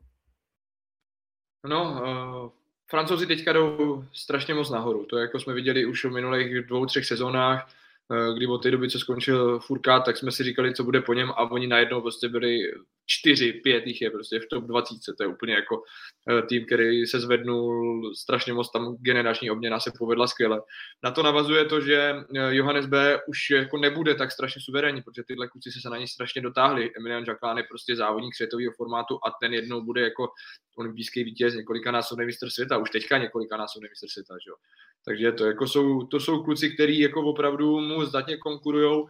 [1.65, 2.51] No, uh,
[2.87, 5.05] francouzi teďka jdou strašně moc nahoru.
[5.05, 7.69] To jako jsme viděli už v minulých dvou, třech sezónách.
[8.13, 11.15] Eh, kdy od té doby, co skončil Furka, tak jsme si říkali, co bude po
[11.15, 12.59] něm a oni najednou prostě byli
[13.07, 15.83] čtyři, pět jich je prostě v top 20, to je úplně jako
[16.31, 20.63] eh, tým, který se zvednul strašně moc, tam generační obměna se povedla skvěle.
[21.05, 23.19] Na to navazuje to, že eh, Johannes B.
[23.29, 26.91] už jako nebude tak strašně suverénní, protože tyhle kluci se na něj strašně dotáhli.
[26.97, 30.29] Emilian Jacquard je prostě závodník světového formátu a ten jednou bude jako
[30.77, 34.57] olympijský vítěz, několika násobný mistr světa, už teďka několika násobný mistr světa, že jo.
[35.05, 39.05] Takže to, jako jsou, to jsou kluci, kteří jako opravdu mu zdatně konkurují.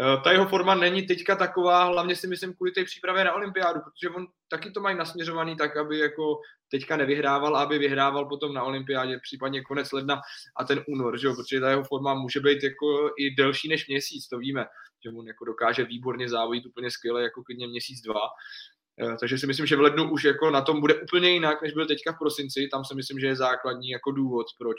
[0.00, 3.80] Eh, ta jeho forma není teďka taková, hlavně si myslím kvůli té přípravě na olympiádu,
[3.80, 6.40] protože on taky to mají nasměřovaný tak, aby jako
[6.70, 10.20] teďka nevyhrával, aby vyhrával potom na olympiádě, případně konec ledna
[10.56, 11.34] a ten únor, že jo?
[11.34, 14.66] protože ta jeho forma může být jako i delší než měsíc, to víme,
[15.04, 18.20] že on jako dokáže výborně závodit úplně skvěle, jako klidně měsíc, dva.
[19.02, 21.72] Eh, takže si myslím, že v lednu už jako na tom bude úplně jinak, než
[21.72, 22.68] byl teďka v prosinci.
[22.70, 24.78] Tam si myslím, že je základní jako důvod, proč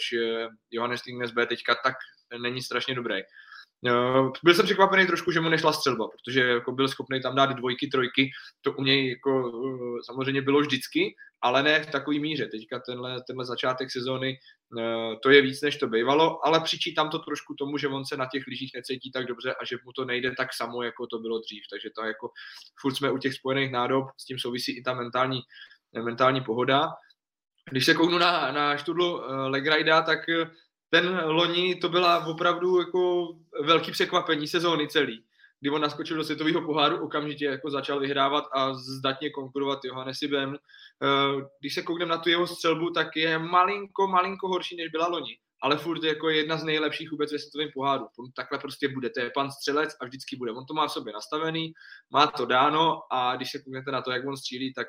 [0.72, 1.96] Johannes Tingnes B teďka tak
[2.42, 3.22] není strašně dobrý.
[3.86, 7.46] Eh, byl jsem překvapený trošku, že mu nešla střelba, protože jako byl schopný tam dát
[7.46, 8.32] dvojky, trojky,
[8.62, 12.48] to u něj jako, eh, samozřejmě bylo vždycky, ale ne v takové míře.
[12.48, 14.40] Teďka tenhle, tenhle začátek sezóny
[14.80, 18.18] eh, to je víc, než to bývalo, ale přičítám to trošku tomu, že on se
[18.18, 21.20] na těch lyžích necítí tak dobře a že mu to nejde tak samo, jako to
[21.20, 21.64] bylo dřív.
[21.72, 22.30] Takže to jako
[22.82, 25.42] furt jsme u těch spojených nádob, s tím souvisí i ta mentální,
[26.04, 26.90] mentální pohoda.
[27.72, 30.20] Když se kouknu na, na študlu Legrajda, tak
[30.94, 33.28] ten loni to byla opravdu jako
[33.62, 35.24] velký překvapení sezóny celý,
[35.60, 40.56] kdy on naskočil do světového poháru, okamžitě jako začal vyhrávat a zdatně konkurovat Johannesi Bem.
[40.56, 45.08] Eh, když se koukneme na tu jeho střelbu, tak je malinko, malinko horší, než byla
[45.08, 48.08] loni ale furt jako jedna z nejlepších vůbec ve světovém poháru.
[48.20, 50.52] On takhle prostě bude, to je pan střelec a vždycky bude.
[50.52, 51.74] On to má v sobě nastavený,
[52.12, 54.88] má to dáno a když se kouknete na to, jak on střílí, tak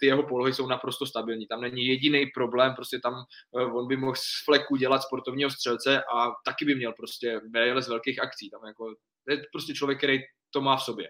[0.00, 1.46] ty jeho polohy jsou naprosto stabilní.
[1.46, 3.14] Tam není jediný problém, prostě tam
[3.58, 7.82] eh, on by mohl z fleku dělat sportovního střelce a taky by měl prostě BL
[7.82, 8.50] z velkých akcí.
[8.50, 8.94] Tam jako,
[9.28, 10.18] je prostě člověk, který
[10.50, 11.08] to má v sobě.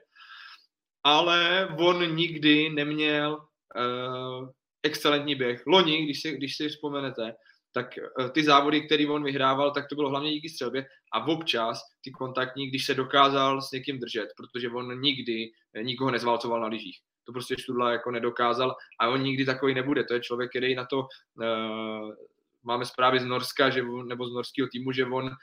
[1.04, 4.48] Ale on nikdy neměl uh,
[4.82, 5.62] excelentní běh.
[5.66, 7.34] Loni, když si, když si vzpomenete,
[7.72, 7.86] tak
[8.32, 12.68] ty závody, které on vyhrával, tak to bylo hlavně díky střelbě a občas ty kontaktní,
[12.68, 15.50] když se dokázal s někým držet, protože on nikdy
[15.82, 20.04] nikoho nezválcoval na lyžích to prostě Študla jako nedokázal a on nikdy takový nebude.
[20.04, 22.14] To je člověk, který na to uh,
[22.62, 25.34] máme zprávy z Norska, že, nebo z norského týmu, že on uh,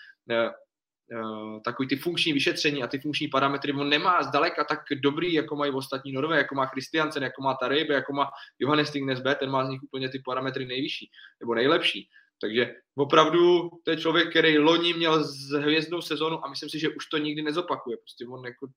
[1.66, 5.72] takový ty funkční vyšetření a ty funkční parametry on nemá zdaleka tak dobrý, jako mají
[5.72, 8.30] ostatní Norové, jako má Christiansen, jako má Tarebe, jako má
[8.60, 11.10] Johannes Tingnes B, ten má z nich úplně ty parametry nejvyšší
[11.40, 12.10] nebo nejlepší.
[12.42, 16.90] Takže opravdu to je člověk, který loni měl z hvězdnou sezonu a myslím si, že
[16.90, 17.98] už to nikdy nezopakuje.
[17.98, 18.68] Prostě on jako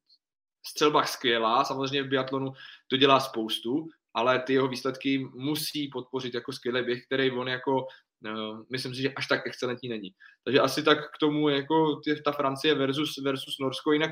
[0.67, 2.53] střelbách skvělá, samozřejmě v biatlonu
[2.89, 7.87] to dělá spoustu, ale ty jeho výsledky musí podpořit jako skvělý běh, který on jako
[8.27, 10.11] Uh, myslím si, že až tak excelentní není.
[10.45, 13.93] Takže asi tak k tomu jako ta Francie versus, versus Norsko.
[13.93, 14.11] Jinak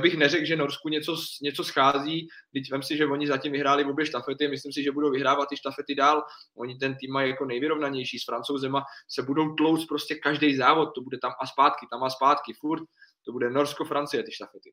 [0.00, 2.28] bych neřekl, že Norsku něco, něco schází.
[2.52, 5.56] Teď vím si, že oni zatím vyhráli obě štafety, myslím si, že budou vyhrávat ty
[5.56, 6.22] štafety dál.
[6.56, 11.00] Oni ten tým mají jako nejvyrovnanější s francouzema, se budou tlouct prostě každý závod, to
[11.00, 12.82] bude tam a zpátky, tam a zpátky, furt.
[13.26, 14.70] To bude Norsko-Francie ty štafety.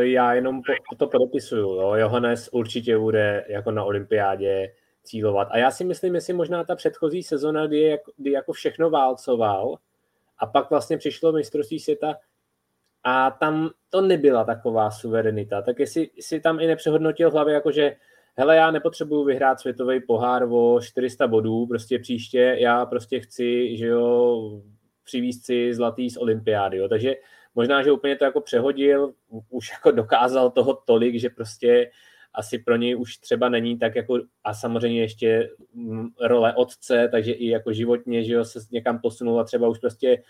[0.00, 1.74] Já jenom po, to podepisuju.
[1.74, 1.94] Jo.
[1.94, 4.72] Johannes určitě bude jako na olympiádě
[5.02, 5.48] cílovat.
[5.50, 9.76] A já si myslím, jestli možná ta předchozí sezona, kdy, jako, kdy jako všechno válcoval
[10.38, 12.16] a pak vlastně přišlo mistrovství světa
[13.04, 17.96] a tam to nebyla taková suverenita, tak jestli si tam i nepřehodnotil hlavě, jako že
[18.34, 23.86] hele, já nepotřebuju vyhrát světový pohár o 400 bodů, prostě příště já prostě chci, že
[23.86, 24.60] jo,
[25.04, 26.88] přivízt si zlatý z olympiády, jo.
[26.88, 27.14] takže
[27.54, 29.14] možná, že úplně to jako přehodil,
[29.50, 31.90] už jako dokázal toho tolik, že prostě
[32.34, 37.32] asi pro něj už třeba není tak jako, a samozřejmě ještě mm, role otce, takže
[37.32, 40.22] i jako životně, že jo, se někam posunul a třeba už prostě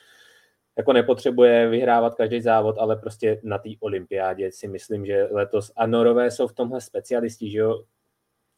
[0.77, 5.87] jako nepotřebuje vyhrávat každý závod, ale prostě na té olympiádě si myslím, že letos, a
[5.87, 7.85] Norové jsou v tomhle specialisti, že jo,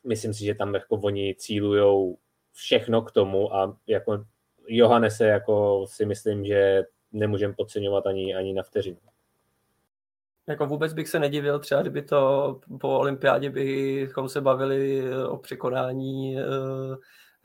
[0.06, 2.18] myslím si, že tam jako oni cílujou
[2.52, 4.24] všechno k tomu a jako
[4.68, 8.98] Johannese jako si myslím, že nemůžeme podceňovat ani, ani na vteřinu.
[10.46, 15.36] Jako vůbec bych se nedivil, třeba kdyby to po olympiádě bychom se bavili eh, o
[15.36, 16.36] překonání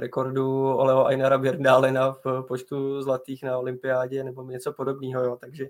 [0.02, 5.24] rekordu Oleo Ainara Bjerdálena v počtu zlatých na olympiádě nebo něco podobného.
[5.24, 5.36] Jo.
[5.36, 5.68] Takže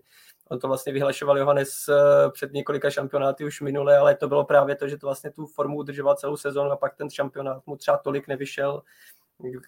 [0.49, 1.89] on to vlastně vyhlašoval Johannes
[2.31, 5.77] před několika šampionáty už minule, ale to bylo právě to, že to vlastně tu formu
[5.77, 8.81] udržoval celou sezonu a pak ten šampionát mu třeba tolik nevyšel,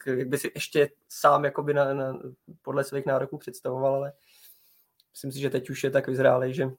[0.06, 2.20] jak by si ještě sám jakoby na, na,
[2.62, 4.14] podle svých nároků představoval, ale
[5.12, 6.70] myslím si, že teď už je tak vyzrálý, že,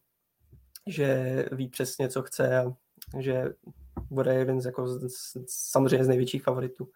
[0.87, 2.73] že ví přesně, co chce a
[3.19, 3.45] že
[4.11, 5.09] bude jeden z, jako, z,
[5.47, 6.91] samozřejmě z největších favoritů.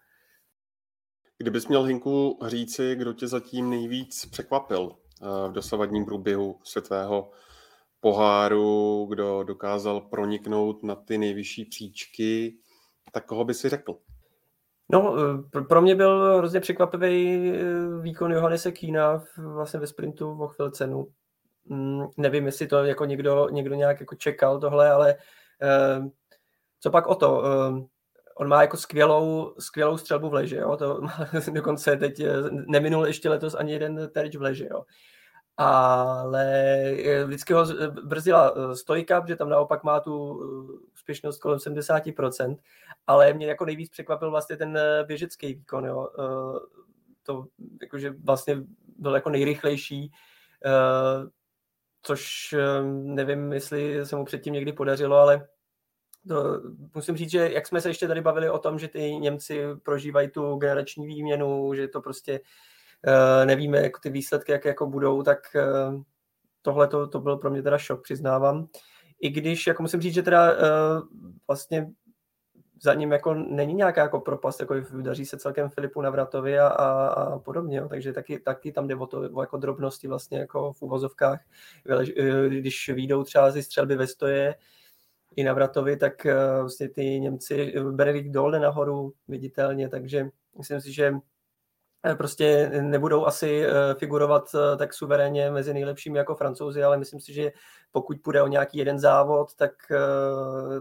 [1.37, 7.31] Kdybys měl Hinku říci, kdo tě zatím nejvíc překvapil eh, v dosavadním průběhu světového
[7.99, 12.57] poháru, kdo dokázal proniknout na ty nejvyšší příčky,
[13.11, 13.99] tak koho by si řekl?
[14.91, 15.15] No,
[15.55, 21.07] eh, pro mě byl hrozně překvapivý eh, výkon Johannese Kína vlastně ve sprintu v Chvilcenu.
[21.65, 25.15] Mm, nevím, jestli to jako někdo, někdo nějak jako čekal tohle, ale
[25.61, 26.01] eh,
[26.79, 27.43] co pak o to?
[28.35, 30.77] On má jako skvělou, skvělou střelbu v leži, jo?
[30.77, 31.01] To
[31.53, 32.21] dokonce teď
[32.51, 34.83] neminul ještě letos ani jeden terč v leži, jo?
[35.57, 36.47] ale
[37.25, 37.65] vždycky ho
[38.03, 40.33] brzdila stojka, protože tam naopak má tu
[40.93, 42.57] úspěšnost kolem 70%,
[43.09, 46.09] ale mě jako nejvíc překvapil vlastně ten eh, běžecký výkon, jo.
[46.19, 46.59] Eh,
[47.23, 47.45] to
[47.81, 48.63] jakože vlastně
[48.97, 50.11] byl jako nejrychlejší,
[50.65, 51.29] eh,
[52.01, 52.55] což
[52.91, 55.47] nevím, jestli se mu předtím někdy podařilo, ale
[56.27, 56.61] to,
[56.95, 60.29] musím říct, že jak jsme se ještě tady bavili o tom, že ty Němci prožívají
[60.29, 62.39] tu generační výměnu, že to prostě
[63.45, 65.39] nevíme, jako ty výsledky, jak jako budou, tak
[66.61, 68.67] tohle to, to byl pro mě teda šok, přiznávám.
[69.21, 70.55] I když, jako musím říct, že teda
[71.47, 71.87] vlastně
[72.81, 77.07] za ním jako není nějaká jako propast, jako daří se celkem Filipu Navratovi a, a,
[77.07, 77.87] a podobně, jo.
[77.89, 81.39] takže taky, taky tam jde o to, o jako drobnosti vlastně jako v uvozovkách,
[82.47, 84.55] když výjdou třeba ze střelby ve stoje
[85.35, 91.13] i Navratovi, tak eh, vlastně ty Němci, Benedikt Dolde nahoru viditelně, takže myslím si, že
[91.13, 91.38] Eh,
[92.17, 97.33] prostě nebudou asi eh, figurovat eh, tak suverénně mezi nejlepšími jako francouzi, ale myslím si,
[97.33, 97.51] že
[97.91, 99.71] pokud půjde o nějaký jeden závod, tak,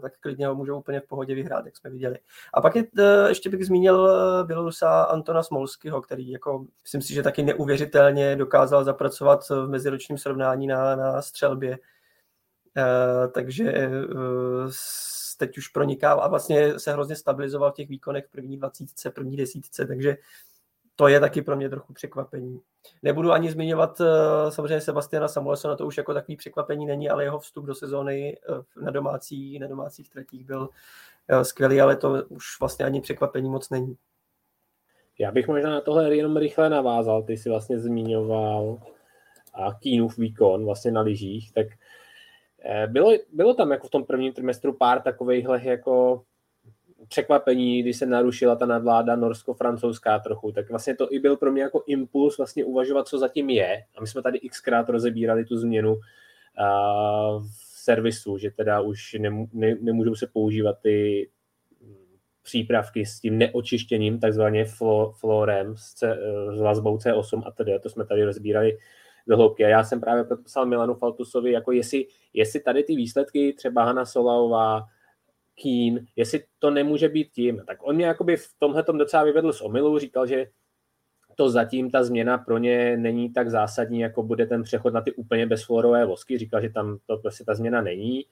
[0.02, 2.18] tak klidně ho můžou úplně v pohodě vyhrát, jak jsme viděli.
[2.54, 2.84] A pak je,
[3.28, 4.08] ještě bych zmínil
[4.44, 10.66] Bělorusa Antona Smolskyho, který jako, myslím si, že taky neuvěřitelně dokázal zapracovat v meziročním srovnání
[10.66, 11.78] na, na střelbě.
[13.32, 13.90] Takže
[15.38, 19.36] teď už proniká a vlastně se hrozně stabilizoval v těch výkonech v první dvacítce, první
[19.36, 20.16] desítce, takže
[21.00, 22.60] to je taky pro mě trochu překvapení.
[23.02, 27.38] Nebudu ani zmiňovat eh, samozřejmě Sebastiana Samuelsona, to už jako takový překvapení není, ale jeho
[27.38, 30.68] vstup do sezóny eh, na, domácí, na domácích tratích byl
[31.28, 33.96] eh, skvělý, ale to už vlastně ani překvapení moc není.
[35.18, 37.22] Já bych možná na tohle jenom rychle navázal.
[37.22, 38.78] Ty si vlastně zmiňoval
[39.54, 41.66] a Kínův výkon vlastně na lyžích, tak
[42.86, 46.22] bylo, bylo tam jako v tom prvním trimestru pár takovýchhle jako
[47.08, 51.62] překvapení, když se narušila ta nadvláda norsko-francouzská trochu, tak vlastně to i byl pro mě
[51.62, 53.84] jako impuls vlastně uvažovat, co zatím je.
[53.96, 56.00] A my jsme tady xkrát rozebírali tu změnu uh,
[57.42, 61.28] v servisu, že teda už ne, ne, nemůžou se používat ty
[62.48, 66.18] přípravky s tím neočištěním, takzvaně flo, florem, s, C,
[66.56, 68.78] s vazbou C8 a tedy, to jsme tady rozbírali
[69.26, 69.64] do hloubky.
[69.64, 74.04] A já jsem právě podpsal Milanu Faltusovi, jako jestli, jestli tady ty výsledky, třeba Hanna
[74.04, 74.82] Solaová,
[75.62, 77.62] Keen, jestli to nemůže být tím.
[77.66, 80.46] Tak on mě jakoby v tomhle docela vyvedl z omylu, říkal, že
[81.34, 85.12] to zatím ta změna pro ně není tak zásadní, jako bude ten přechod na ty
[85.12, 86.38] úplně bezfluorové vosky.
[86.38, 88.26] Říkal, že tam to prostě ta změna není.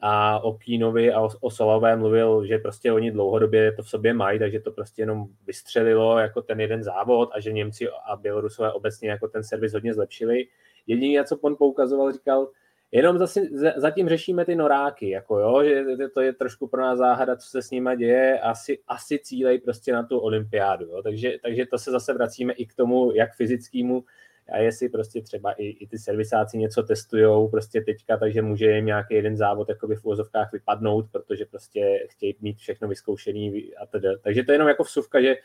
[0.00, 4.14] A o Kínovi a o, o Solové mluvil, že prostě oni dlouhodobě to v sobě
[4.14, 8.72] mají, takže to prostě jenom vystřelilo jako ten jeden závod a že Němci a Bělorusové
[8.72, 10.46] obecně jako ten servis hodně zlepšili.
[10.86, 12.48] Jediný, co on poukazoval, říkal,
[12.92, 13.40] Jenom zase,
[13.76, 15.84] zatím řešíme ty noráky, jako jo, že
[16.14, 19.92] to je trošku pro nás záhada, co se s nimi děje, asi, asi cílej prostě
[19.92, 21.02] na tu olympiádu, jo.
[21.02, 24.04] Takže, takže to se zase vracíme i k tomu, jak fyzickému,
[24.52, 28.86] a jestli prostě třeba i, i ty servisáci něco testujou prostě teďka, takže může jim
[28.86, 34.08] nějaký jeden závod jakoby v úvozovkách vypadnout, protože prostě chtějí mít všechno vyzkoušený a tedy.
[34.22, 35.36] Takže to je jenom jako vsuvka, že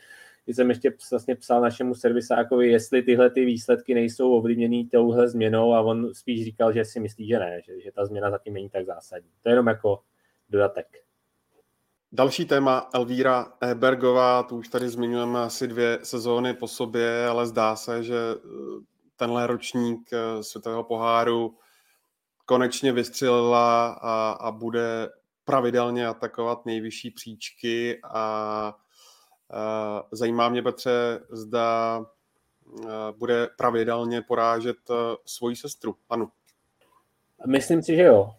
[0.46, 5.74] když jsem ještě vlastně psal našemu servisákovi, jestli tyhle ty výsledky nejsou ovlivněný touhle změnou
[5.74, 8.70] a on spíš říkal, že si myslí, že ne, že, že ta změna zatím není
[8.70, 9.30] tak zásadní.
[9.42, 10.02] To je jenom jako
[10.50, 10.86] dodatek.
[12.12, 17.76] Další téma Elvíra Ebergová, tu už tady zmiňujeme asi dvě sezóny po sobě, ale zdá
[17.76, 18.38] se, že eh,
[19.16, 21.56] tenhle ročník eh, světového poháru
[22.44, 25.08] konečně vystřelila a, a bude
[25.44, 28.76] pravidelně atakovat nejvyšší příčky a
[30.12, 32.00] zajímá mě, Petře, zda
[32.84, 32.88] eh,
[33.18, 34.94] bude pravidelně porážet eh,
[35.24, 36.28] svoji sestru, Anu.
[37.46, 38.30] Myslím si, že jo.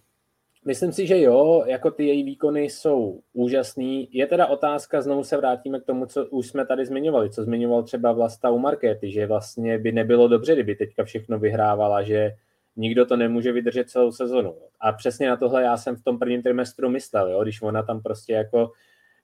[0.66, 4.10] Myslím si, že jo, jako ty její výkony jsou úžasný.
[4.12, 7.84] Je teda otázka, znovu se vrátíme k tomu, co už jsme tady zmiňovali, co zmiňoval
[7.84, 12.32] třeba Vlasta u Markety, že vlastně by nebylo dobře, kdyby teďka všechno vyhrávala, že
[12.76, 14.56] nikdo to nemůže vydržet celou sezonu.
[14.80, 18.02] A přesně na tohle já jsem v tom prvním trimestru myslel, jo, když ona tam
[18.02, 18.72] prostě jako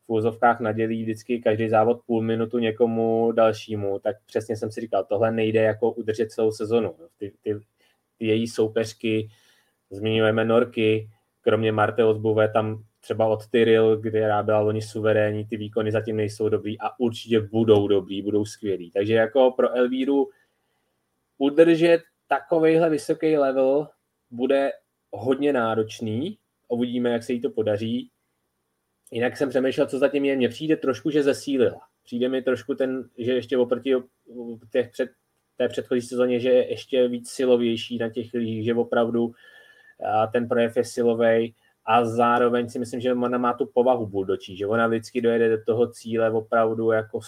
[0.08, 5.04] v úzovkách nadělí vždycky každý závod půl minutu někomu dalšímu, tak přesně jsem si říkal,
[5.04, 6.96] tohle nejde jako udržet celou sezonu.
[7.18, 7.60] Ty, ty,
[8.18, 9.30] ty její soupeřky,
[9.90, 11.10] zmiňujeme Norky,
[11.42, 16.50] kromě Marte Ozbové tam třeba od Tyril, která byla loni suverénní, ty výkony zatím nejsou
[16.50, 18.92] dobrý a určitě budou dobrý, budou skvělí.
[18.92, 20.30] Takže jako pro Elvíru
[21.38, 23.88] udržet takovejhle vysoký level
[24.32, 24.72] bude
[25.12, 26.38] hodně náročný.
[26.68, 28.10] Uvidíme, jak se jí to podaří.
[29.14, 30.36] Jinak jsem přemýšlel, co zatím je.
[30.36, 31.82] Mně přijde trošku, že zesílila.
[32.04, 33.96] Přijde mi trošku ten, že ještě oproti
[34.72, 35.10] těch před,
[35.58, 39.32] té předchozí sezóně, že je ještě víc silovější na těch lidích, že opravdu
[40.32, 41.56] ten projev je silový
[41.86, 45.64] a zároveň si myslím, že ona má tu povahu buldočí, že ona vždycky dojede do
[45.64, 47.20] toho cíle opravdu jako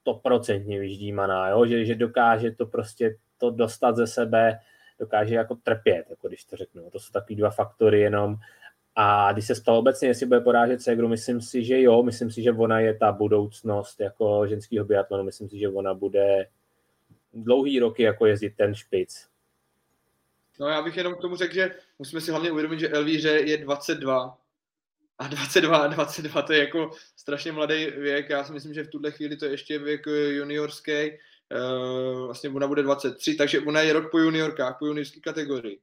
[0.00, 1.66] stoprocentně vyždímaná, jo?
[1.66, 4.58] Že, že dokáže to prostě to dostat ze sebe,
[5.00, 6.90] dokáže jako trpět, jako když to řeknu.
[6.90, 8.36] To jsou takový dva faktory jenom.
[8.96, 12.42] A když se stalo obecně, jestli bude porážet Segru, myslím si, že jo, myslím si,
[12.42, 16.46] že ona je ta budoucnost jako ženského biatlonu, myslím si, že ona bude
[17.32, 19.26] dlouhý roky jako jezdit ten špic.
[20.60, 23.58] No já bych jenom k tomu řekl, že musíme si hlavně uvědomit, že Elvíře je
[23.58, 24.38] 22
[25.18, 28.30] a 22 a 22 to je jako strašně mladý věk.
[28.30, 30.92] Já si myslím, že v tuhle chvíli to je ještě věk juniorský.
[31.52, 35.80] Uh, vlastně ona bude 23, takže ona je rok po juniorkách, po juniorské kategorii.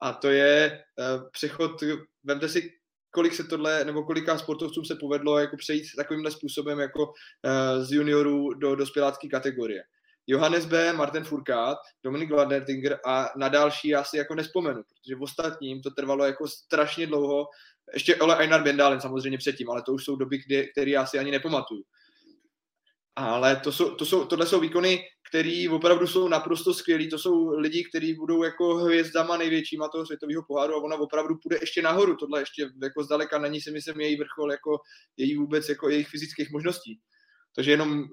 [0.00, 1.82] A to je uh, přechod,
[2.26, 2.70] vemte si,
[3.10, 7.92] kolik se tohle, nebo kolika sportovcům se povedlo jako přejít takovýmhle způsobem jako uh, z
[7.92, 9.82] juniorů do dospělácké kategorie.
[10.26, 15.22] Johannes B., Martin Furkát, Dominik Vandertinger a na další já si jako nespomenu, protože v
[15.22, 17.46] ostatním to trvalo jako strašně dlouho,
[17.94, 21.18] ještě Ole Einar Bendalen samozřejmě předtím, ale to už jsou doby, kdy, které já si
[21.18, 21.82] ani nepamatuju.
[23.16, 27.10] Ale to jsou, to jsou, tohle jsou výkony, které opravdu jsou naprosto skvělí.
[27.10, 31.58] To jsou lidi, kteří budou jako hvězdama největšíma toho světového poháru a ona opravdu půjde
[31.60, 32.16] ještě nahoru.
[32.16, 34.78] Tohle ještě jako zdaleka není si myslím její vrchol, jako
[35.16, 37.00] její vůbec jako jejich fyzických možností.
[37.54, 38.06] Takže jenom uh,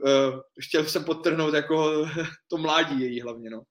[0.62, 2.06] chtěl jsem podtrhnout jako
[2.48, 3.50] to mládí její hlavně.
[3.50, 3.62] No.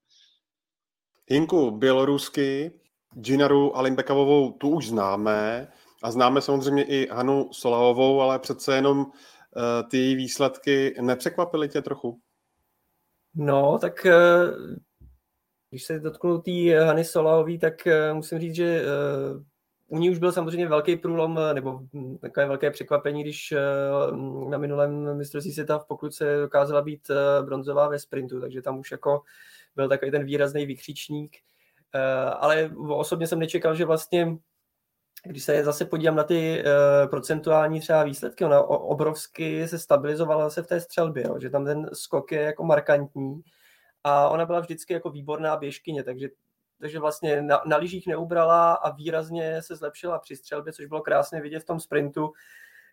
[1.28, 2.72] Hinku, bělorusky,
[3.14, 5.72] Ginaru Alimbekavovou tu už známe
[6.02, 9.06] a známe samozřejmě i Hanu Solahovou, ale přece jenom
[9.90, 12.20] ty její výsledky nepřekvapily tě trochu?
[13.34, 14.76] No, tak uh,
[15.70, 16.50] když se dotknu té
[16.84, 18.84] Hany Solahové, tak uh, musím říct, že
[19.92, 21.80] u ní už byl samozřejmě velký průlom, nebo
[22.20, 23.60] takové velké překvapení, když eh,
[24.48, 28.90] na minulém mistrovství světa v pokluce dokázala být eh, bronzová ve sprintu, takže tam už
[28.90, 29.22] jako
[29.76, 31.36] byl takový ten výrazný vykřičník.
[31.94, 34.36] Eh, ale osobně jsem nečekal, že vlastně
[35.26, 36.64] když se zase podívám na ty
[37.10, 41.90] procentuální třeba výsledky, ona obrovsky se stabilizovala se v té střelbě, jo, že tam ten
[41.92, 43.42] skok je jako markantní
[44.04, 46.28] a ona byla vždycky jako výborná běžkyně, takže
[46.82, 51.40] takže vlastně na, na lyžích neubrala a výrazně se zlepšila při střelbě, což bylo krásně
[51.40, 52.32] vidět v tom sprintu,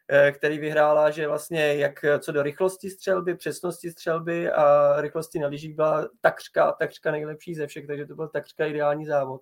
[0.07, 5.47] eh, který vyhrála, že vlastně jak co do rychlosti střelby, přesnosti střelby a rychlosti na
[5.47, 9.41] lyžích byla takřka, takřka nejlepší ze všech, takže to byl takřka ideální závod.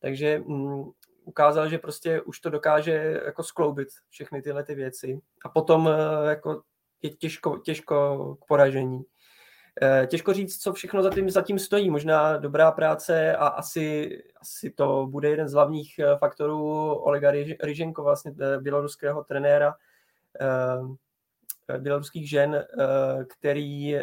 [0.00, 0.84] Takže mm,
[1.24, 6.28] ukázal, že prostě už to dokáže jako skloubit všechny tyhle ty věci a potom eh,
[6.28, 6.62] jako
[7.02, 9.02] je těžko, těžko k poražení.
[9.82, 11.90] Eh, těžko říct, co všechno za tím, za tím stojí.
[11.90, 18.02] Možná dobrá práce a asi, asi to bude jeden z hlavních eh, faktorů Olega Ryženko,
[18.02, 19.74] vlastně běloruského trenéra
[21.78, 22.64] běloruských žen,
[23.28, 23.96] který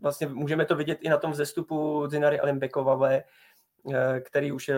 [0.00, 3.24] vlastně můžeme to vidět i na tom vzestupu Zinary Alimbekové,
[4.20, 4.76] který už je,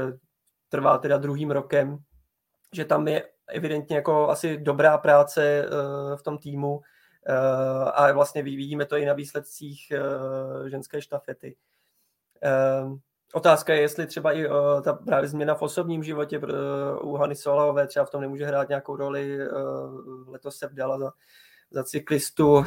[0.68, 1.98] trvá teda druhým rokem,
[2.72, 5.68] že tam je evidentně jako asi dobrá práce
[6.16, 6.80] v tom týmu,
[7.28, 11.56] Eh, a vlastně vidíme to i na výsledcích eh, ženské štafety.
[12.42, 12.84] Eh,
[13.34, 14.48] otázka je, jestli třeba i
[14.82, 16.40] ta právě změna v osobním životě
[17.02, 19.38] u Hany Solahové třeba v tom nemůže hrát nějakou roli.
[20.26, 21.12] Letos se vdala za,
[21.70, 22.64] za cyklistu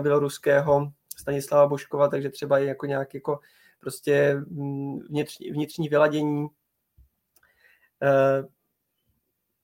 [0.00, 3.40] běloruského Stanislava Boškova, takže třeba i jako nějak jako
[3.80, 6.46] prostě mm, vnitřní, vnitřní vyladění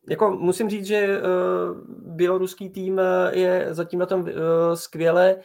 [0.08, 1.78] jako musím říct, že uh,
[2.16, 4.26] běloruský tým eh, je zatím na tom
[4.74, 5.36] skvěle.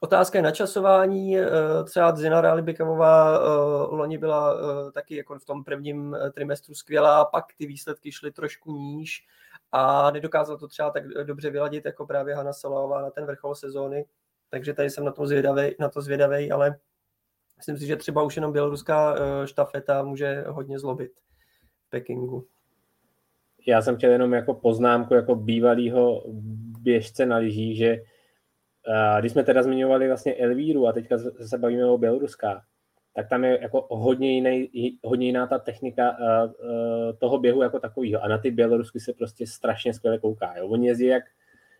[0.00, 1.36] Otázka je načasování.
[1.84, 4.54] Třeba Zina uh, loni byla
[4.92, 9.26] taky jako v tom prvním trimestru skvělá, pak ty výsledky šly trošku níž
[9.72, 14.04] a nedokázala to třeba tak dobře vyladit jako právě Hanna Solová na ten vrchol sezóny.
[14.50, 16.76] Takže tady jsem na to zvědavý, na to zvědavý ale
[17.56, 21.12] myslím si, že třeba už jenom běloruská uh, štafeta může hodně zlobit
[21.86, 22.46] v Pekingu.
[23.66, 26.24] já jsem chtěl jenom jako poznámku jako bývalýho
[26.80, 27.96] běžce na lyžích, že
[28.88, 32.64] uh, když jsme teda zmiňovali vlastně Elvíru a teďka se bavíme o Běloruskách,
[33.14, 34.70] tak tam je jako hodně, jiný,
[35.04, 36.52] hodně jiná ta technika uh,
[37.18, 38.22] toho běhu jako takového.
[38.22, 40.54] A na ty Bělorusky se prostě strašně skvěle kouká.
[40.56, 40.68] Jo.
[40.68, 41.24] Oni jezdí jak,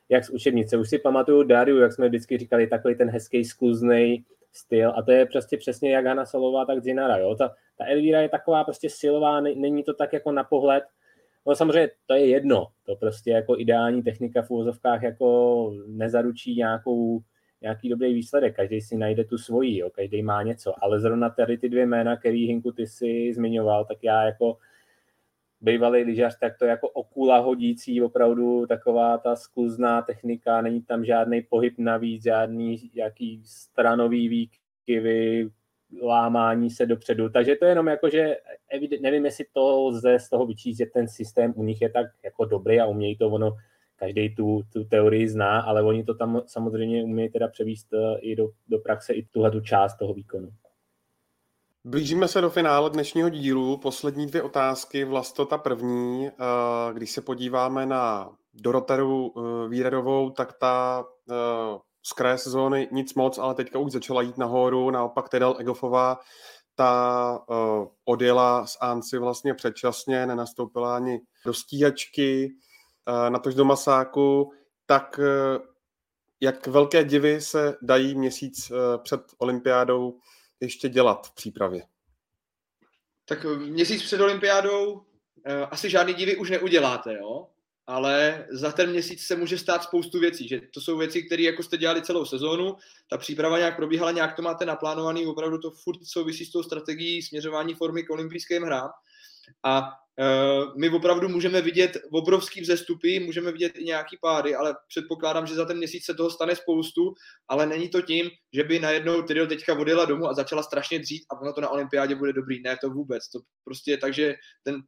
[0.08, 0.76] jak z učebnice.
[0.76, 4.24] Už si pamatuju Dariu, jak jsme vždycky říkali, takový ten hezký skluzný
[4.56, 4.92] styl.
[4.96, 7.18] A to je prostě přesně jak Hanna Salová, tak Zinara.
[7.18, 7.34] Jo.
[7.34, 10.84] Ta, ta Elvíra je taková prostě silová, není to tak jako na pohled.
[11.46, 12.66] No samozřejmě to je jedno.
[12.86, 17.20] To prostě jako ideální technika v úvozovkách jako nezaručí nějakou
[17.62, 21.58] nějaký dobrý výsledek, každý si najde tu svoji, jo, každý má něco, ale zrovna tady
[21.58, 24.58] ty dvě jména, který Hinku ty si zmiňoval, tak já jako
[25.66, 31.04] bývalý lyžař, tak to je jako okula hodící, opravdu taková ta skluzná technika, není tam
[31.04, 35.50] žádný pohyb navíc, žádný jaký stranový výkyvy,
[36.02, 37.28] lámání se dopředu.
[37.28, 38.36] Takže to je jenom jako, že
[39.00, 42.44] nevím, jestli to lze z toho vyčíst, že ten systém u nich je tak jako
[42.44, 43.56] dobrý a umějí to ono
[43.96, 48.36] každý tu, tu teorii zná, ale oni to tam samozřejmě umějí teda převíst eh, i
[48.36, 50.48] do, do praxe i tuhle tu část toho výkonu.
[51.88, 53.76] Blížíme se do finále dnešního dílu.
[53.76, 56.26] Poslední dvě otázky, Vlasto ta první.
[56.26, 56.32] Eh,
[56.92, 61.04] když se podíváme na Doroteru eh, Výredovou, tak ta
[62.02, 64.90] z kraje sezóny nic moc, ale teďka už začala jít nahoru.
[64.90, 66.18] Naopak Tedel Egofová
[66.74, 67.40] ta
[68.04, 72.54] odjela z Anci vlastně předčasně, nenastoupila ani do stíhačky
[73.28, 74.52] na tož do masáku,
[74.86, 75.20] tak
[76.40, 78.72] jak velké divy se dají měsíc
[79.02, 80.18] před olympiádou
[80.60, 81.82] ještě dělat v přípravě?
[83.24, 85.02] Tak e, měsíc před olympiádou
[85.70, 87.48] asi žádný divy už neuděláte, jo?
[87.86, 91.62] ale za ten měsíc se může stát spoustu věcí, že to jsou věci, které jako
[91.62, 92.76] jste dělali celou sezónu,
[93.10, 97.22] ta příprava nějak probíhala, nějak to máte naplánovaný, opravdu to furt souvisí s tou strategií
[97.22, 98.90] směřování formy k olympijským hrám
[99.62, 100.05] a Eh,
[100.76, 105.64] my opravdu můžeme vidět obrovský vzestupy, můžeme vidět i nějaký pády, ale předpokládám, že za
[105.64, 107.14] ten měsíc se toho stane spoustu,
[107.48, 111.22] ale není to tím, že by najednou Tyril teďka odjela domů a začala strašně dřít
[111.32, 112.62] a ono to na olympiádě bude dobrý.
[112.62, 113.28] Ne, to vůbec.
[113.28, 114.80] To prostě je tak, že ten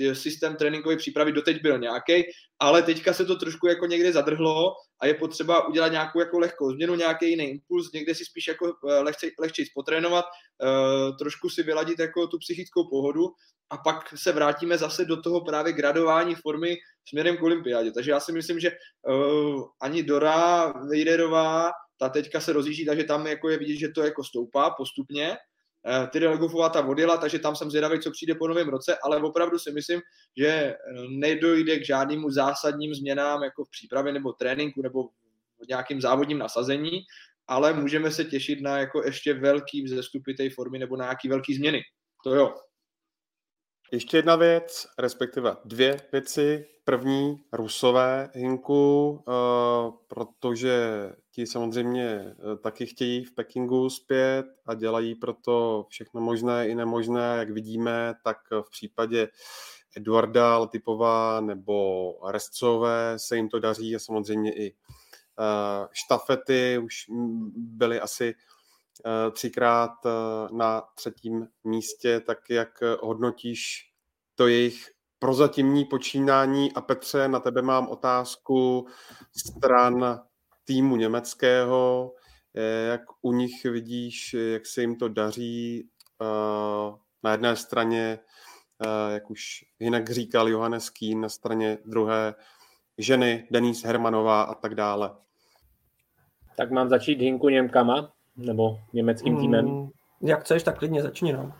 [0.00, 2.22] eh, systém tréninkové přípravy doteď byl nějaký,
[2.58, 6.72] ale teďka se to trošku jako někde zadrhlo a je potřeba udělat nějakou jako lehkou
[6.72, 10.24] změnu, nějaký jiný impuls, někde si spíš jako eh, lehce, lehčej spotrénovat,
[11.18, 13.24] trošku si vyladit jako tu psychickou pohodu
[13.70, 16.76] a pak se vrátíme zase do toho právě gradování formy
[17.08, 17.92] směrem k olympiádě.
[17.92, 18.70] Takže já si myslím, že
[19.08, 24.02] uh, ani Dora Vejderová, ta teďka se rozjíždí, takže tam jako je vidět, že to
[24.02, 25.36] jako stoupá postupně.
[26.00, 29.16] Uh, Tyry Legofová ta odjela, takže tam jsem zvědavý, co přijde po novém roce, ale
[29.16, 30.00] opravdu si myslím,
[30.36, 30.76] že eh,
[31.08, 35.04] nedojde k žádnému zásadním změnám jako v přípravě nebo tréninku nebo
[35.64, 37.00] v nějakým závodním nasazení,
[37.46, 41.54] ale můžeme se těšit na jako ještě velký vzestupy té formy nebo na nějaký velký
[41.54, 41.82] změny.
[42.24, 42.54] To jo.
[43.92, 46.66] Ještě jedna věc, respektive dvě věci.
[46.84, 50.80] První, Rusové, Hinku, uh, protože
[51.30, 57.36] ti samozřejmě uh, taky chtějí v Pekingu zpět a dělají proto všechno možné i nemožné,
[57.38, 59.28] jak vidíme, tak v případě
[59.96, 67.06] Eduarda Latipová nebo Restcové se jim to daří a samozřejmě i uh, štafety už
[67.56, 68.34] byly asi
[69.06, 70.10] Eh, třikrát eh,
[70.52, 73.89] na třetím místě, tak jak hodnotíš
[74.40, 78.86] to jejich prozatímní počínání a Petře, na tebe mám otázku
[79.36, 80.20] stran
[80.64, 82.12] týmu německého,
[82.54, 85.88] eh, jak u nich vidíš, jak se jim to daří
[87.22, 88.18] na jedné straně,
[89.12, 92.34] jak už jinak říkal Johannes Kín, na straně druhé
[92.98, 95.10] ženy, Denise Hermanová a tak dále.
[96.56, 99.66] Tak mám začít Hinku Němkama nebo německým týmem?
[99.66, 99.90] Mm,
[100.22, 101.32] jak chceš, tak klidně začni.
[101.32, 101.52] No.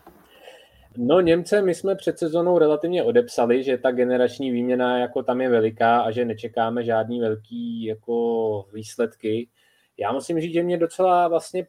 [0.97, 5.49] No Němce my jsme před sezónou relativně odepsali, že ta generační výměna jako tam je
[5.49, 9.49] veliká a že nečekáme žádný velký jako výsledky.
[9.97, 11.67] Já musím říct, že mě docela vlastně,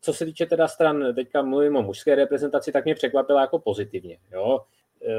[0.00, 4.18] co se týče teda stran, teďka mluvím o mužské reprezentaci, tak mě překvapila jako pozitivně.
[4.32, 4.60] Jo?
[5.02, 5.12] E,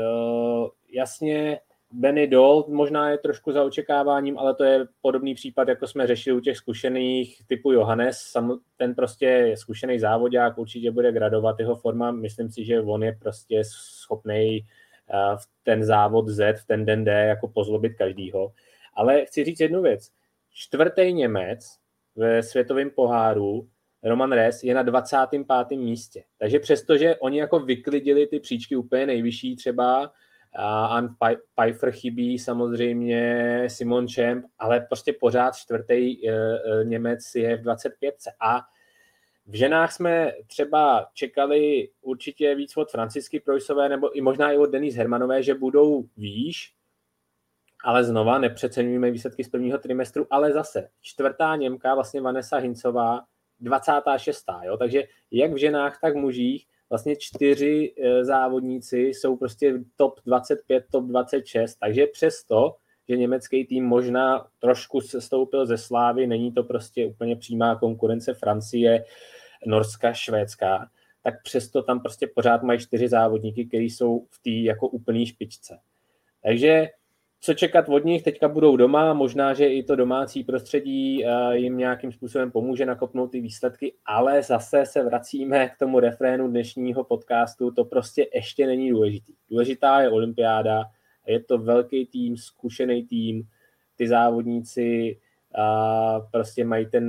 [0.92, 1.60] jasně,
[1.92, 6.38] Benny Doll možná je trošku za očekáváním, ale to je podobný případ, jako jsme řešili
[6.38, 8.34] u těch zkušených typu Johannes.
[8.78, 12.12] Ten prostě je zkušený závodák, určitě bude gradovat jeho forma.
[12.12, 17.04] Myslím si, že on je prostě schopný eh, v ten závod Z, v ten den
[17.04, 18.52] D jako pozlobit každýho.
[18.94, 20.12] Ale chci říct jednu věc.
[20.54, 21.78] Čtvrtý Němec
[22.16, 23.68] ve světovém poháru
[24.04, 25.78] Roman Res je na 25.
[25.78, 26.24] místě.
[26.38, 30.12] Takže přestože oni jako vyklidili ty příčky úplně nejvyšší třeba,
[30.56, 31.16] Ann
[31.56, 38.16] Pfeiffer chybí samozřejmě, Simon Champ, ale prostě pořád čtvrtý e, e, Němec je v 25.
[38.42, 38.62] A
[39.46, 44.66] v ženách jsme třeba čekali určitě víc od Francisky Projsové nebo i možná i od
[44.66, 46.74] Denise Hermanové, že budou výš,
[47.84, 53.22] ale znova nepřeceňujeme výsledky z prvního trimestru, ale zase čtvrtá Němka, vlastně Vanessa Hincová,
[53.60, 54.46] 26.
[54.64, 54.78] Jo?
[54.78, 60.86] Takže jak v ženách, tak v mužích vlastně čtyři e, závodníci jsou prostě top 25,
[60.92, 62.76] top 26, takže přesto,
[63.10, 69.06] že německý tým možná trošku stoupil ze slávy, není to prostě úplně přímá konkurence Francie,
[69.66, 70.90] Norska, Švédska,
[71.24, 75.80] tak přesto tam prostě pořád mají čtyři závodníky, kteří jsou v té jako úplný špičce.
[76.44, 76.88] Takže
[77.42, 81.78] co čekat od nich, teďka budou doma, možná, že i to domácí prostředí eh, jim
[81.78, 87.72] nějakým způsobem pomůže nakopnout ty výsledky, ale zase se vracíme k tomu refrénu dnešního podcastu,
[87.72, 89.34] to prostě ještě není důležitý.
[89.50, 90.84] Důležitá je olympiáda,
[91.28, 93.44] je to velký tým, zkušený tým,
[93.96, 95.20] ty závodníci
[95.56, 97.06] a prostě mají ten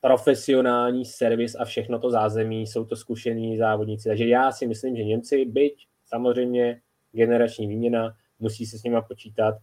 [0.00, 4.08] profesionální servis a všechno to zázemí, jsou to zkušení závodníci.
[4.08, 6.80] Takže já si myslím, že Němci, byť samozřejmě
[7.12, 9.54] generační výměna, musí se s nima počítat.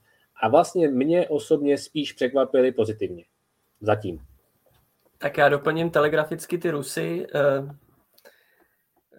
[0.41, 3.25] A vlastně mě osobně spíš překvapili pozitivně.
[3.81, 4.19] Zatím.
[5.17, 7.27] Tak já doplním telegraficky ty Rusy.
[7.35, 7.75] Eh,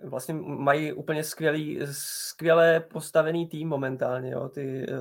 [0.05, 4.31] vlastně mají úplně skvělý, skvěle postavený tým momentálně.
[4.31, 4.49] Jo.
[4.49, 4.93] Ty, eh,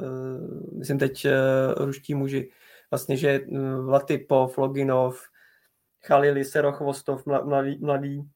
[0.77, 1.33] myslím teď eh,
[1.77, 2.51] ruští muži.
[2.91, 3.39] Vlastně, že
[3.85, 5.21] Latipov, Loginov,
[6.05, 8.29] Chalili, Serochvostov, mladý, mladý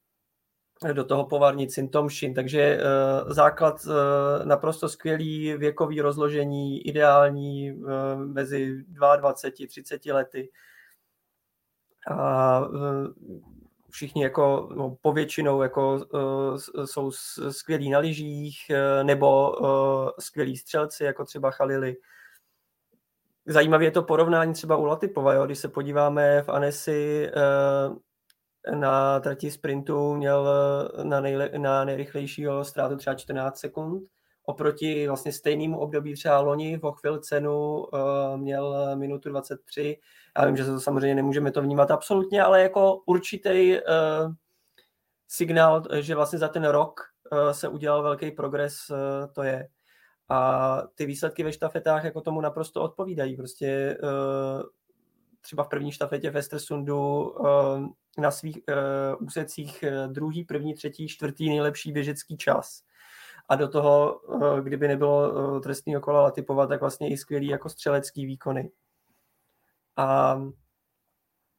[0.94, 7.90] do toho povarnici Tomšin, takže uh, základ uh, naprosto skvělý, věkový rozložení, ideální uh,
[8.26, 9.34] mezi 22
[9.68, 10.50] 30 lety.
[12.12, 12.62] A
[13.90, 16.06] všichni jako no, povětšinou jako
[16.86, 17.12] jsou
[17.50, 18.58] skvělí na lyžích
[19.04, 19.52] nebo
[20.20, 21.96] skvělí střelci, jako třeba Chalili.
[23.46, 25.46] Zajímavé je to porovnání třeba u Latipova, jo?
[25.46, 27.30] když se podíváme v Anesi,
[28.76, 30.50] na trati sprintu měl
[31.00, 34.04] eh, na, nejle, na nejrychlejšího ztrátu třeba 14 sekund.
[34.44, 39.98] Oproti vlastně stejnému období třeba loni v chvíli cenu uh, měl minutu 23.
[40.38, 43.78] Já vím, že se to samozřejmě nemůžeme to vnímat absolutně, ale jako určitý
[45.28, 47.02] signál, že vlastně za ten rok
[47.52, 48.76] se udělal velký progres,
[49.34, 49.68] to je.
[50.30, 53.38] A ty výsledky ve štafetách jako tomu naprosto odpovídají.
[53.38, 53.98] Prostě
[55.50, 57.34] třeba v první štafetě v Estersundu
[58.18, 62.82] na svých uh, úsecích eh, druhý, první, třetí, čtvrtý nejlepší běžecký čas.
[63.50, 64.22] A do toho,
[64.64, 68.72] kdyby nebylo trestního kola Latipova, tak vlastně i skvělý jako střelecký výkony.
[69.96, 70.36] A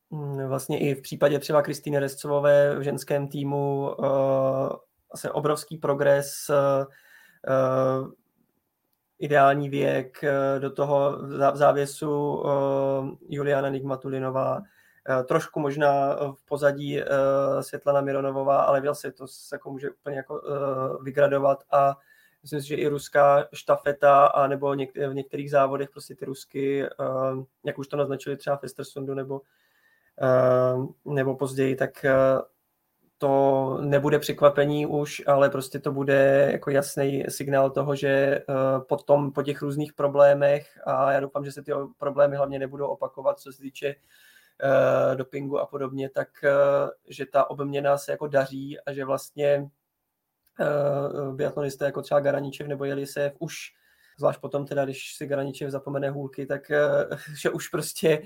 [0.09, 3.95] um, vlastně i v případě třeba Kristýny Rescovové v ženském týmu
[5.13, 6.51] vlastně obrovský progres,
[9.21, 10.25] ideální věk,
[10.59, 11.19] do toho
[11.53, 12.51] v závěsu uh,
[13.29, 14.63] Juliana Nigmatulinová,
[15.09, 17.07] Eh, trošku možná v pozadí eh,
[17.61, 21.65] Světlana Mironovová, ale se to se jako může úplně jako eh, vygradovat.
[21.71, 21.97] A
[22.43, 24.73] myslím si, že i ruská štafeta a nebo
[25.09, 26.87] v některých závodech prostě ty rusky,
[27.65, 29.41] jak už to naznačili třeba v Estersundu nebo,
[31.05, 32.05] nebo později, tak
[33.21, 38.43] to nebude překvapení už, ale prostě to bude jako jasný signál toho, že
[38.89, 43.41] potom po těch různých problémech a já doufám, že se ty problémy hlavně nebudou opakovat,
[43.41, 48.81] co se týče uh, dopingu a podobně, tak uh, že ta obměna se jako daří
[48.81, 49.71] a že vlastně
[51.33, 53.57] biatlonisté jako třeba Garaničev nebo Jelisev už
[54.19, 56.73] zvlášť potom teda, když si Garaničev zapomene hůlky, tak
[57.41, 58.23] že už prostě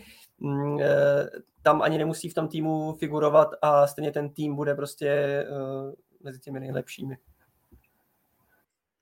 [1.62, 6.40] tam ani nemusí v tom týmu figurovat a stejně ten tým bude prostě uh, mezi
[6.40, 7.18] těmi nejlepšími.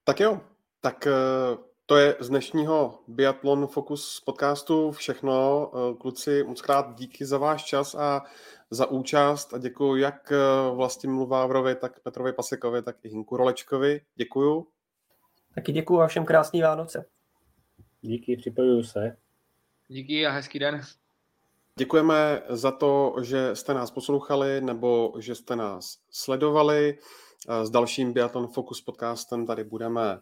[0.05, 0.41] Tak jo,
[0.81, 5.71] tak uh to je z dnešního Biathlon Focus podcastu všechno.
[5.75, 8.23] Eh, kluci, moc krát díky za váš čas a
[8.71, 10.37] za účast a děkuji jak eh,
[10.75, 14.01] Vlastimu Vávrovi, tak Petrovi Pasekovi, tak i Hinku Rolečkovi.
[14.15, 14.67] Děkuju.
[15.55, 17.05] Taky děkuji a všem krásný Vánoce.
[18.01, 19.17] Díky, připojuju se.
[19.89, 20.81] Díky a hezký den.
[21.79, 26.99] Děkujeme za to, že jste nás poslouchali nebo že jste nás sledovali.
[27.49, 30.21] Eh, s dalším Biathlon Focus podcastem tady budeme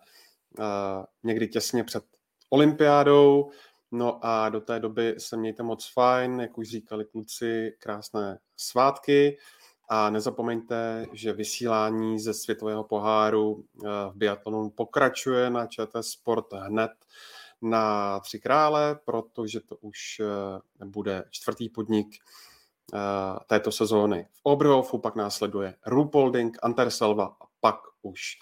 [1.23, 2.05] někdy těsně před
[2.51, 3.51] olympiádou.
[3.93, 9.39] No a do té doby se mějte moc fajn, jak už říkali kluci, krásné svátky.
[9.89, 16.91] A nezapomeňte, že vysílání ze světového poháru eh, v biatlonu pokračuje na ČT Sport hned
[17.63, 22.07] na Tři krále, protože to už eh, bude čtvrtý podnik
[22.95, 22.99] eh,
[23.47, 28.39] této sezóny v Oberhofu, pak následuje Rupolding, Anterselva a pak už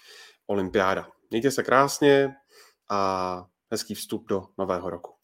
[0.47, 1.07] olympiáda.
[1.29, 2.35] Mějte se krásně
[2.89, 5.18] a hezký vstup do nového roku.